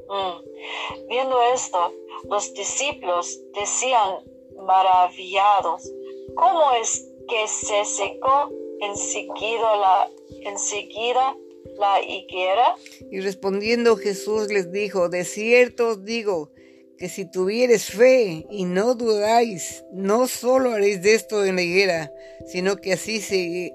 Mm. 0.09 1.07
Viendo 1.09 1.41
esto, 1.53 1.93
los 2.29 2.53
discípulos 2.53 3.39
decían 3.53 4.19
maravillados, 4.65 5.91
¿cómo 6.35 6.71
es 6.81 7.05
que 7.27 7.47
se 7.47 7.85
secó 7.85 8.49
enseguida 8.79 9.75
la, 9.75 10.09
enseguida 10.41 11.35
la 11.77 12.01
higuera? 12.01 12.75
Y 13.11 13.19
respondiendo 13.19 13.97
Jesús 13.97 14.47
les 14.47 14.71
dijo, 14.71 15.09
de 15.09 15.25
cierto 15.25 15.89
os 15.89 16.05
digo, 16.05 16.49
que 17.03 17.09
si 17.09 17.25
tuvieres 17.25 17.87
fe 17.91 18.45
y 18.49 18.63
no 18.63 18.95
dudáis, 18.95 19.83
no 19.91 20.25
solo 20.25 20.71
haréis 20.71 21.01
de 21.01 21.15
esto 21.15 21.43
en 21.43 21.57
la 21.57 21.61
higuera, 21.61 22.13
sino 22.47 22.77
que 22.77 22.93
así 22.93 23.19
se, 23.19 23.73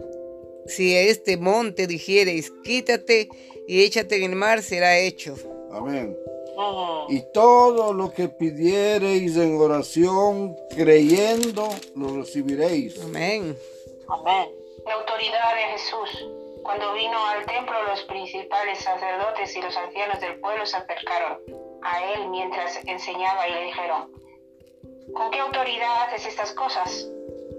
si 0.64 0.94
a 0.94 1.02
este 1.02 1.36
monte 1.36 1.86
dijereis, 1.86 2.50
quítate 2.64 3.28
y 3.66 3.82
échate 3.82 4.16
en 4.16 4.30
el 4.30 4.34
mar, 4.34 4.62
será 4.62 4.96
hecho. 4.96 5.34
Amén. 5.70 6.16
Mm. 6.56 7.12
Y 7.12 7.22
todo 7.34 7.92
lo 7.92 8.14
que 8.14 8.30
pidiereis 8.30 9.36
en 9.36 9.60
oración, 9.60 10.56
creyendo, 10.74 11.68
lo 11.96 12.16
recibiréis. 12.16 12.98
Amén. 13.02 13.54
Amén. 14.08 14.48
La 14.86 14.94
autoridad 14.94 15.54
de 15.54 15.78
Jesús. 15.78 16.28
Cuando 16.62 16.94
vino 16.94 17.26
al 17.26 17.44
templo, 17.44 17.74
los 17.88 18.00
principales 18.04 18.78
sacerdotes 18.78 19.54
y 19.54 19.60
los 19.60 19.76
ancianos 19.76 20.18
del 20.18 20.40
pueblo 20.40 20.64
se 20.64 20.78
acercaron 20.78 21.57
a 21.82 22.04
él 22.12 22.28
mientras 22.28 22.78
enseñaba 22.84 23.48
y 23.48 23.52
le 23.52 23.64
dijeron, 23.64 24.12
¿con 25.14 25.30
qué 25.30 25.40
autoridad 25.40 26.02
haces 26.06 26.26
estas 26.26 26.52
cosas? 26.52 27.08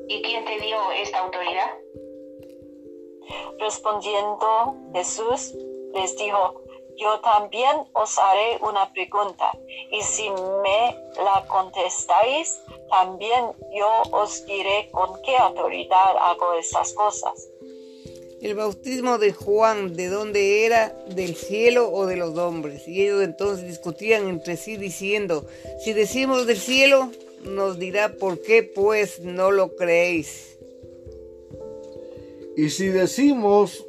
¿Y 0.08 0.21
quién 0.21 0.45
te 0.45 0.60
dio 0.60 0.91
esta 0.91 1.19
autoridad? 1.19 1.71
Respondiendo 3.60 4.75
Jesús 4.93 5.53
les 5.93 6.17
dijo, 6.17 6.62
yo 6.97 7.19
también 7.21 7.88
os 7.93 8.17
haré 8.17 8.58
una 8.62 8.91
pregunta, 8.91 9.51
y 9.91 10.01
si 10.01 10.29
me 10.29 10.95
la 11.23 11.45
contestáis, 11.47 12.62
también 12.89 13.53
yo 13.73 14.01
os 14.12 14.45
diré 14.45 14.89
con 14.91 15.21
qué 15.21 15.38
autoridad 15.38 16.17
hago 16.17 16.53
estas 16.53 16.93
cosas. 16.93 17.47
El 18.41 18.56
bautismo 18.56 19.17
de 19.17 19.34
Juan, 19.34 19.95
¿de 19.95 20.08
dónde 20.08 20.65
era? 20.65 20.95
¿Del 21.13 21.36
cielo 21.36 21.91
o 21.91 22.06
de 22.06 22.15
los 22.15 22.38
hombres? 22.38 22.88
Y 22.88 23.02
ellos 23.02 23.21
entonces 23.21 23.67
discutían 23.67 24.30
entre 24.30 24.56
sí 24.56 24.78
diciendo, 24.78 25.45
si 25.84 25.91
decimos 25.91 26.47
del 26.47 26.58
cielo, 26.58 27.12
nos 27.43 27.78
dirá 27.80 28.13
por 28.13 28.41
qué 28.41 28.63
pues 28.63 29.19
no 29.19 29.52
lo 29.52 29.75
creéis. 29.75 30.58
Y 32.56 32.69
si 32.69 32.88
decimos 32.88 33.86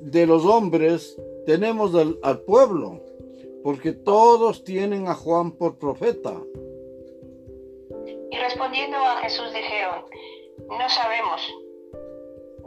de 0.00 0.26
los 0.26 0.44
hombres, 0.44 1.16
tenemos 1.46 1.94
al, 1.94 2.18
al 2.22 2.40
pueblo, 2.40 3.00
porque 3.62 3.92
todos 3.92 4.64
tienen 4.64 5.08
a 5.08 5.14
Juan 5.14 5.52
por 5.52 5.78
profeta. 5.78 6.34
Y 8.30 8.36
respondiendo 8.36 8.98
a 8.98 9.22
Jesús 9.22 9.46
dijeron, 9.54 10.04
no 10.68 10.88
sabemos. 10.90 11.63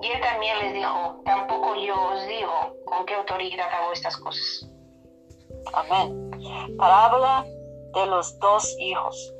Y 0.01 0.07
él 0.07 0.21
también 0.21 0.60
les 0.60 0.73
dijo, 0.73 1.21
tampoco 1.25 1.75
yo 1.75 1.95
os 2.13 2.27
digo 2.27 2.75
con 2.86 3.05
qué 3.05 3.15
autoridad 3.15 3.67
hago 3.73 3.93
estas 3.93 4.17
cosas. 4.17 4.69
Amén. 5.73 6.31
Parábola 6.77 7.45
de 7.93 8.05
los 8.05 8.38
dos 8.39 8.75
hijos. 8.79 9.33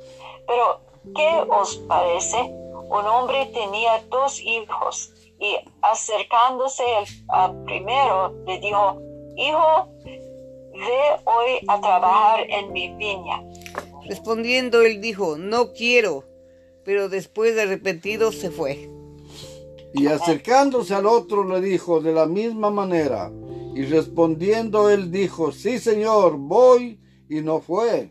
Pero, 0.46 0.80
¿qué 1.14 1.44
os 1.48 1.76
parece? 1.88 2.38
Un 2.40 3.06
hombre 3.06 3.46
tenía 3.46 4.02
dos 4.08 4.40
hijos 4.40 5.12
y 5.38 5.56
acercándose 5.82 6.82
al 7.28 7.62
primero 7.64 8.34
le 8.46 8.58
dijo, 8.58 8.98
Hijo, 9.36 9.88
ve 10.04 11.20
hoy 11.24 11.60
a 11.68 11.80
trabajar 11.80 12.40
en 12.48 12.72
mi 12.72 12.92
viña. 12.94 13.40
Respondiendo 14.08 14.82
él 14.82 15.00
dijo, 15.00 15.36
no 15.38 15.72
quiero, 15.72 16.24
pero 16.84 17.08
después 17.08 17.54
de 17.54 17.62
arrepentido 17.62 18.32
se 18.32 18.50
fue. 18.50 18.88
Y 19.98 20.06
acercándose 20.06 20.94
al 20.94 21.06
otro 21.06 21.44
le 21.44 21.60
dijo 21.60 22.00
de 22.00 22.12
la 22.12 22.26
misma 22.26 22.70
manera. 22.70 23.30
Y 23.74 23.84
respondiendo 23.84 24.90
él 24.90 25.10
dijo, 25.10 25.52
sí 25.52 25.78
señor, 25.78 26.36
voy, 26.36 27.00
y 27.28 27.40
no 27.40 27.60
fue. 27.60 28.10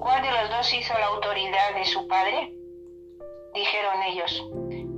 ¿Cuál 0.00 0.22
de 0.22 0.30
los 0.30 0.50
dos 0.50 0.74
hizo 0.74 0.92
la 0.94 1.06
autoridad 1.06 1.74
de 1.76 1.84
su 1.84 2.06
padre? 2.08 2.52
Dijeron 3.54 4.02
ellos. 4.02 4.44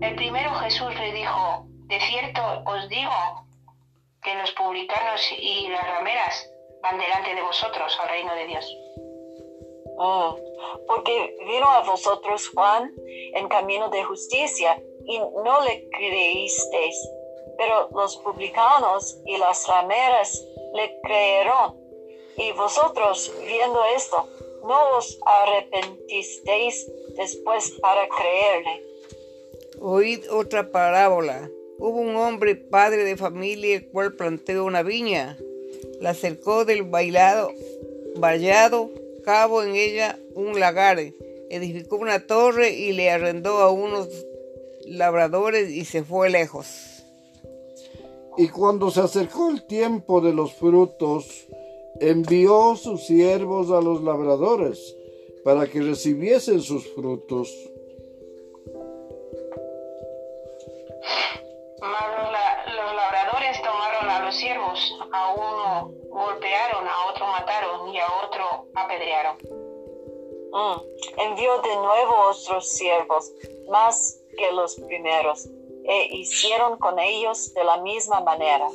El 0.01 0.17
primero 0.17 0.51
Jesús 0.55 0.95
le 0.99 1.13
dijo, 1.13 1.67
de 1.87 2.01
cierto 2.01 2.41
os 2.67 2.89
digo 2.89 3.47
que 4.23 4.35
los 4.37 4.51
publicanos 4.53 5.21
y 5.39 5.69
las 5.69 5.87
rameras 5.87 6.51
van 6.83 6.99
delante 6.99 7.35
de 7.35 7.43
vosotros 7.43 7.99
al 8.03 8.09
reino 8.09 8.35
de 8.35 8.47
Dios. 8.47 8.77
Mm, 9.97 10.35
porque 10.89 11.37
vino 11.47 11.67
a 11.71 11.83
vosotros 11.83 12.51
Juan 12.55 12.91
en 13.35 13.49
camino 13.49 13.89
de 13.91 14.03
justicia 14.05 14.81
y 15.07 15.19
no 15.19 15.65
le 15.65 15.89
creísteis, 15.91 17.09
pero 17.57 17.89
los 17.93 18.17
publicanos 18.19 19.19
y 19.25 19.37
las 19.39 19.67
rameras 19.67 20.45
le 20.75 21.01
creyeron. 21.03 21.77
Y 22.37 22.53
vosotros, 22.53 23.33
viendo 23.47 23.85
esto, 23.97 24.29
no 24.65 24.97
os 24.97 25.19
arrepentisteis 25.25 26.91
después 27.17 27.71
para 27.81 28.09
creerle. 28.09 28.83
Oíd 29.81 30.31
otra 30.31 30.71
parábola. 30.71 31.51
Hubo 31.79 32.01
un 32.01 32.17
hombre, 32.17 32.57
padre 32.57 33.05
de 33.05 33.17
familia, 33.17 33.77
el 33.77 33.89
cual 33.89 34.15
planteó 34.15 34.65
una 34.65 34.83
viña. 34.83 35.37
La 36.01 36.15
cercó 36.15 36.65
del 36.65 36.83
bailado, 36.83 37.53
vallado, 38.17 38.91
cabo 39.25 39.63
en 39.63 39.75
ella 39.77 40.19
un 40.35 40.59
lagar. 40.59 40.99
Edificó 41.51 41.97
una 41.97 42.27
torre 42.27 42.71
y 42.71 42.93
le 42.93 43.11
arrendó 43.11 43.59
a 43.59 43.71
unos 43.71 44.09
labradores 44.87 45.71
y 45.71 45.85
se 45.85 46.03
fue 46.05 46.31
lejos. 46.31 47.03
Y 48.37 48.49
cuando 48.49 48.91
se 48.91 49.01
acercó 49.01 49.49
el 49.51 49.65
tiempo 49.67 50.21
de 50.21 50.33
los 50.33 50.53
frutos, 50.55 51.47
envió 52.01 52.75
sus 52.77 53.07
siervos 53.07 53.71
a 53.71 53.81
los 53.81 54.03
labradores 54.03 54.97
para 55.45 55.67
que 55.67 55.81
recibiesen 55.83 56.61
sus 56.61 56.87
frutos. 56.95 57.53
Mas 61.81 62.05
los, 62.19 62.33
la- 62.33 62.65
los 62.75 62.95
labradores 62.97 63.63
tomaron 63.63 64.09
a 64.11 64.25
los 64.25 64.35
siervos, 64.35 64.99
a 65.13 65.35
uno 65.35 65.93
golpearon, 66.09 66.87
a 66.89 67.11
otro 67.11 67.27
mataron 67.27 67.89
y 67.95 67.99
a 67.99 68.07
otro 68.27 68.67
apedrearon. 68.75 69.37
Mm, 70.53 71.21
Envió 71.21 71.59
de 71.63 71.75
nuevo 71.77 72.15
otros 72.31 72.69
siervos, 72.71 73.33
más 73.71 74.19
que 74.37 74.53
los 74.53 74.77
primeros, 74.77 75.49
e 75.85 76.17
hicieron 76.17 76.79
con 76.79 76.99
ellos 76.99 77.53
de 77.55 77.65
la 77.65 77.83
misma 77.83 78.21
manera. 78.21 78.69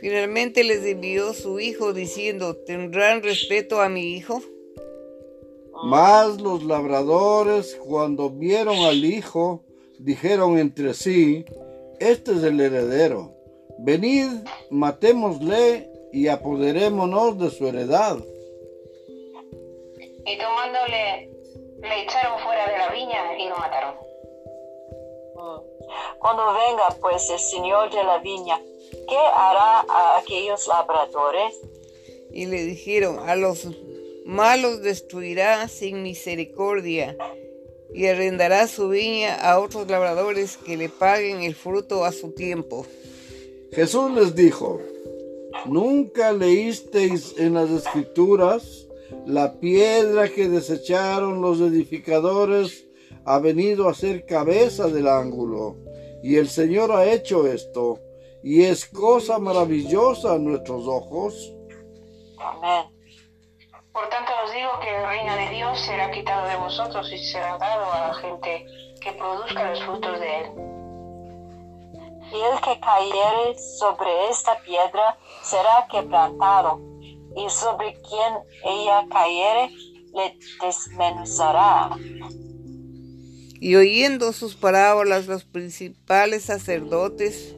Finalmente 0.00 0.64
les 0.64 0.84
envió 0.84 1.32
su 1.32 1.60
hijo 1.60 1.92
diciendo, 1.92 2.56
¿tendrán 2.56 3.22
respeto 3.22 3.80
a 3.80 3.88
mi 3.88 4.14
hijo? 4.14 4.42
Mas 5.84 6.40
los 6.40 6.64
labradores, 6.64 7.76
cuando 7.84 8.30
vieron 8.30 8.76
al 8.78 9.04
hijo, 9.04 9.64
dijeron 9.98 10.58
entre 10.58 10.94
sí, 10.94 11.44
este 12.00 12.32
es 12.32 12.42
el 12.42 12.60
heredero. 12.60 13.32
Venid, 13.78 14.28
matémosle 14.70 15.88
y 16.12 16.28
apoderémonos 16.28 17.38
de 17.38 17.50
su 17.50 17.68
heredad. 17.68 18.16
Y 20.24 20.38
tomándole, 20.38 21.30
le 21.80 22.02
echaron 22.02 22.40
fuera 22.40 22.66
de 22.66 22.78
la 22.78 22.88
viña 22.90 23.38
y 23.38 23.48
lo 23.48 23.56
mataron. 23.56 24.11
Cuando 26.18 26.44
venga 26.52 26.96
pues 27.00 27.28
el 27.30 27.38
Señor 27.38 27.90
de 27.90 28.04
la 28.04 28.18
viña, 28.18 28.60
¿qué 29.08 29.16
hará 29.16 29.80
a 29.88 30.18
aquellos 30.18 30.66
labradores? 30.68 31.60
Y 32.30 32.46
le 32.46 32.64
dijeron, 32.64 33.18
a 33.28 33.34
los 33.36 33.66
malos 34.24 34.82
destruirá 34.82 35.66
sin 35.68 36.02
misericordia 36.02 37.16
y 37.92 38.06
arrendará 38.06 38.68
su 38.68 38.88
viña 38.88 39.34
a 39.34 39.58
otros 39.58 39.88
labradores 39.88 40.56
que 40.56 40.76
le 40.76 40.88
paguen 40.88 41.42
el 41.42 41.54
fruto 41.54 42.04
a 42.04 42.12
su 42.12 42.32
tiempo. 42.32 42.86
Jesús 43.72 44.10
les 44.12 44.34
dijo, 44.34 44.80
¿nunca 45.66 46.32
leísteis 46.32 47.36
en 47.38 47.54
las 47.54 47.70
escrituras 47.70 48.86
la 49.26 49.58
piedra 49.60 50.28
que 50.28 50.48
desecharon 50.48 51.42
los 51.42 51.60
edificadores 51.60 52.86
ha 53.24 53.38
venido 53.38 53.88
a 53.88 53.94
ser 53.94 54.26
cabeza 54.26 54.88
del 54.88 55.08
ángulo? 55.08 55.76
Y 56.22 56.36
el 56.36 56.48
Señor 56.48 56.92
ha 56.92 57.04
hecho 57.04 57.46
esto, 57.46 57.98
y 58.42 58.62
es 58.62 58.86
cosa 58.86 59.38
maravillosa 59.38 60.34
a 60.34 60.38
nuestros 60.38 60.86
ojos. 60.86 61.52
Amén. 62.38 62.86
Por 63.92 64.08
tanto 64.08 64.32
os 64.44 64.52
digo 64.52 64.70
que 64.80 64.88
el 64.88 65.06
reino 65.06 65.36
de 65.36 65.48
Dios 65.50 65.78
será 65.80 66.10
quitado 66.10 66.48
de 66.48 66.56
vosotros 66.56 67.12
y 67.12 67.18
será 67.18 67.58
dado 67.58 67.92
a 67.92 68.08
la 68.08 68.14
gente 68.14 68.66
que 69.00 69.12
produzca 69.12 69.70
los 69.70 69.82
frutos 69.84 70.18
de 70.18 70.38
él. 70.40 70.46
Y 72.32 72.36
el 72.36 72.60
que 72.62 72.80
cayere 72.80 73.58
sobre 73.58 74.30
esta 74.30 74.58
piedra 74.60 75.18
será 75.42 75.86
quebrantado, 75.90 76.80
y 77.36 77.48
sobre 77.50 77.94
quien 78.00 78.34
ella 78.64 79.04
cayere 79.10 79.70
le 80.14 80.38
desmenuzará. 80.62 81.90
Y 83.62 83.76
oyendo 83.76 84.32
sus 84.32 84.56
parábolas, 84.56 85.28
los 85.28 85.44
principales 85.44 86.42
sacerdotes 86.42 87.54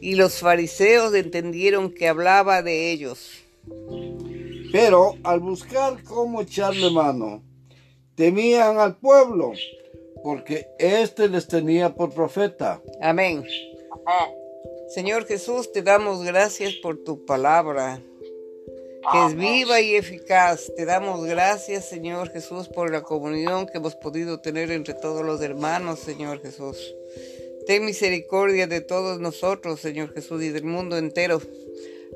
y 0.00 0.14
los 0.14 0.38
fariseos 0.38 1.12
entendieron 1.12 1.92
que 1.92 2.08
hablaba 2.08 2.62
de 2.62 2.90
ellos. 2.90 3.44
Pero 4.72 5.18
al 5.22 5.40
buscar 5.40 6.02
cómo 6.02 6.40
echarle 6.40 6.90
mano, 6.90 7.42
temían 8.14 8.78
al 8.78 8.96
pueblo, 8.96 9.52
porque 10.22 10.66
éste 10.78 11.28
les 11.28 11.46
tenía 11.46 11.94
por 11.94 12.14
profeta. 12.14 12.80
Amén. 13.02 13.44
Amén. 14.06 14.34
Señor 14.88 15.26
Jesús, 15.26 15.70
te 15.72 15.82
damos 15.82 16.22
gracias 16.22 16.72
por 16.82 17.04
tu 17.04 17.26
palabra, 17.26 18.00
que 19.10 19.26
es 19.26 19.36
viva 19.36 19.80
y 19.80 19.96
eficaz. 19.96 20.72
Te 20.76 20.84
damos 20.84 21.24
gracias, 21.24 21.88
Señor 21.88 22.30
Jesús, 22.30 22.68
por 22.68 22.90
la 22.90 23.02
comunión 23.02 23.66
que 23.66 23.78
hemos 23.78 23.94
podido 23.94 24.40
tener 24.40 24.70
entre 24.70 24.94
todos 24.94 25.24
los 25.24 25.40
hermanos, 25.40 26.00
Señor 26.00 26.40
Jesús. 26.40 26.94
Ten 27.66 27.84
misericordia 27.84 28.66
de 28.66 28.80
todos 28.80 29.20
nosotros, 29.20 29.80
Señor 29.80 30.12
Jesús, 30.12 30.42
y 30.42 30.50
del 30.50 30.64
mundo 30.64 30.98
entero. 30.98 31.40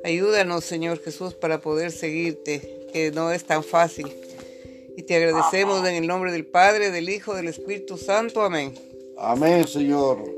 Ayúdanos, 0.05 0.65
Señor 0.65 1.03
Jesús, 1.03 1.35
para 1.35 1.61
poder 1.61 1.91
seguirte, 1.91 2.87
que 2.93 3.11
no 3.11 3.33
es 3.33 3.45
tan 3.45 3.65
fácil. 3.65 4.07
Y 4.97 5.03
te 5.03 5.17
agradecemos 5.17 5.87
en 5.87 5.95
el 5.95 6.07
nombre 6.07 6.33
del 6.33 6.47
Padre, 6.47 6.91
del 6.91 7.09
Hijo, 7.09 7.35
del 7.35 7.49
Espíritu 7.49 7.97
Santo. 7.97 8.43
Amén. 8.43 8.75
Amén, 9.17 9.67
Señor. 9.67 10.38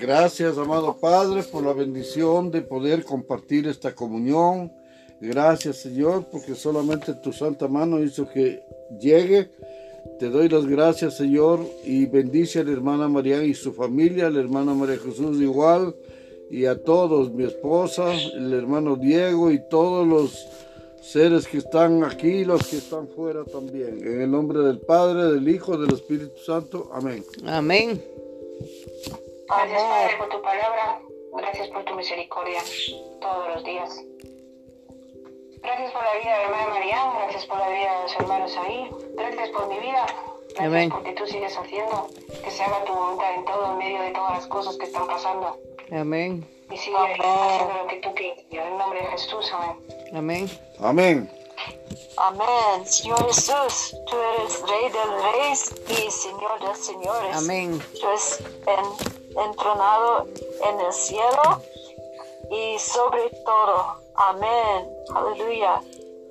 Gracias, 0.00 0.56
amado 0.56 0.96
Padre, 0.98 1.42
por 1.42 1.62
la 1.62 1.74
bendición 1.74 2.50
de 2.50 2.62
poder 2.62 3.04
compartir 3.04 3.68
esta 3.68 3.94
comunión. 3.94 4.72
Gracias, 5.20 5.76
Señor, 5.82 6.24
porque 6.32 6.54
solamente 6.54 7.12
tu 7.12 7.34
santa 7.34 7.68
mano 7.68 8.02
hizo 8.02 8.26
que 8.26 8.62
llegue. 8.98 9.50
Te 10.18 10.30
doy 10.30 10.48
las 10.48 10.64
gracias, 10.64 11.18
Señor, 11.18 11.60
y 11.84 12.06
bendice 12.06 12.60
a 12.60 12.64
la 12.64 12.72
hermana 12.72 13.08
María 13.08 13.44
y 13.44 13.52
su 13.52 13.74
familia, 13.74 14.28
a 14.28 14.30
la 14.30 14.40
hermana 14.40 14.72
María 14.72 14.96
Jesús 14.96 15.38
igual, 15.38 15.94
y 16.50 16.64
a 16.64 16.82
todos, 16.82 17.30
mi 17.32 17.44
esposa, 17.44 18.14
el 18.14 18.54
hermano 18.54 18.96
Diego 18.96 19.50
y 19.50 19.60
todos 19.68 20.06
los 20.06 20.48
seres 21.02 21.46
que 21.46 21.58
están 21.58 22.04
aquí 22.04 22.44
los 22.44 22.66
que 22.66 22.78
están 22.78 23.06
fuera 23.08 23.44
también. 23.44 23.98
En 24.06 24.22
el 24.22 24.30
nombre 24.30 24.60
del 24.60 24.78
Padre, 24.78 25.32
del 25.32 25.46
Hijo, 25.46 25.76
del 25.76 25.92
Espíritu 25.92 26.38
Santo. 26.38 26.90
Amén. 26.92 27.22
Amén. 27.44 28.00
Gracias, 29.50 29.82
Padre, 29.82 30.16
por 30.18 30.28
tu 30.28 30.42
palabra. 30.42 31.00
Gracias 31.32 31.68
por 31.68 31.84
tu 31.84 31.94
misericordia 31.94 32.60
todos 33.20 33.48
los 33.54 33.64
días. 33.64 34.00
Gracias 35.62 35.92
por 35.92 36.02
la 36.02 36.14
vida 36.22 36.38
de 36.38 36.44
hermana 36.44 36.66
María. 36.68 37.12
Gracias 37.22 37.46
por 37.46 37.58
la 37.58 37.68
vida 37.68 37.96
de 37.96 38.02
los 38.02 38.14
hermanos 38.16 38.56
ahí. 38.56 38.90
Gracias 39.14 39.48
por 39.50 39.66
mi 39.68 39.78
vida. 39.78 40.06
Gracias 40.06 40.66
Amén. 40.66 40.90
porque 40.90 41.12
tú 41.12 41.26
sigues 41.26 41.56
haciendo 41.56 42.08
que 42.42 42.50
se 42.50 42.62
haga 42.62 42.84
tu 42.84 42.92
voluntad 42.94 43.34
en 43.34 43.44
todo, 43.44 43.72
en 43.72 43.78
medio 43.78 44.02
de 44.02 44.10
todas 44.12 44.32
las 44.38 44.46
cosas 44.46 44.76
que 44.78 44.86
están 44.86 45.06
pasando. 45.06 45.56
Amén. 45.92 46.46
Y 46.70 46.76
sigue 46.76 46.96
haciendo 46.96 47.74
lo 47.82 47.86
que 47.88 47.96
tú 47.96 48.14
quieres. 48.14 48.44
En 48.50 48.60
el 48.60 48.78
nombre 48.78 49.00
de 49.00 49.06
Jesús, 49.08 49.52
amén. 49.52 49.76
Amén. 50.14 50.50
Amén. 50.80 51.30
Amén. 52.16 52.86
Señor 52.86 53.24
Jesús, 53.26 53.94
tú 54.06 54.16
eres 54.16 54.62
Rey 54.62 54.90
del 54.90 55.22
Reyes 55.32 55.74
y 55.88 56.10
Señor 56.10 56.58
de 56.60 56.66
los 56.66 56.78
Señores. 56.78 57.36
Amén. 57.36 57.80
Tú 58.00 58.08
eres 58.08 58.42
en- 58.66 59.19
entronado 59.36 60.26
en 60.64 60.80
el 60.80 60.92
cielo 60.92 61.62
y 62.50 62.78
sobre 62.78 63.30
todo. 63.44 63.96
Amén. 64.14 64.88
Aleluya. 65.14 65.80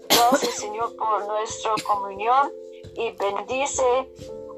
Gracias, 0.10 0.56
Señor, 0.56 0.96
por 0.96 1.26
nuestra 1.28 1.74
comunión 1.88 2.52
y 2.96 3.12
bendice 3.12 4.10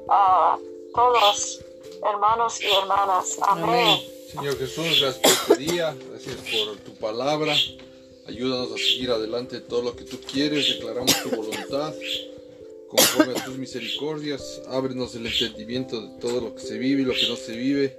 a 0.08 0.58
todos 0.94 1.60
hermanos 2.08 2.60
y 2.60 2.66
hermanas. 2.66 3.38
Amén. 3.42 3.64
Amén. 3.64 4.00
Señor 4.32 4.58
Jesús, 4.58 5.00
gracias 5.00 5.18
por 5.18 5.30
este 5.30 5.56
día, 5.56 5.94
gracias 6.08 6.36
por 6.36 6.76
tu 6.78 6.94
palabra. 6.94 7.54
Ayúdanos 8.26 8.72
a 8.72 8.78
seguir 8.78 9.10
adelante 9.10 9.60
todo 9.60 9.82
lo 9.82 9.96
que 9.96 10.04
tú 10.04 10.18
quieres, 10.20 10.68
declaramos 10.68 11.14
tu 11.22 11.30
voluntad. 11.30 11.94
Conforme 12.88 13.38
a 13.38 13.44
tus 13.44 13.56
misericordias, 13.56 14.62
ábrenos 14.68 15.14
el 15.14 15.26
entendimiento 15.26 16.00
de 16.00 16.18
todo 16.20 16.40
lo 16.40 16.54
que 16.54 16.60
se 16.62 16.78
vive 16.78 17.02
y 17.02 17.04
lo 17.04 17.14
que 17.14 17.28
no 17.28 17.36
se 17.36 17.52
vive. 17.52 17.98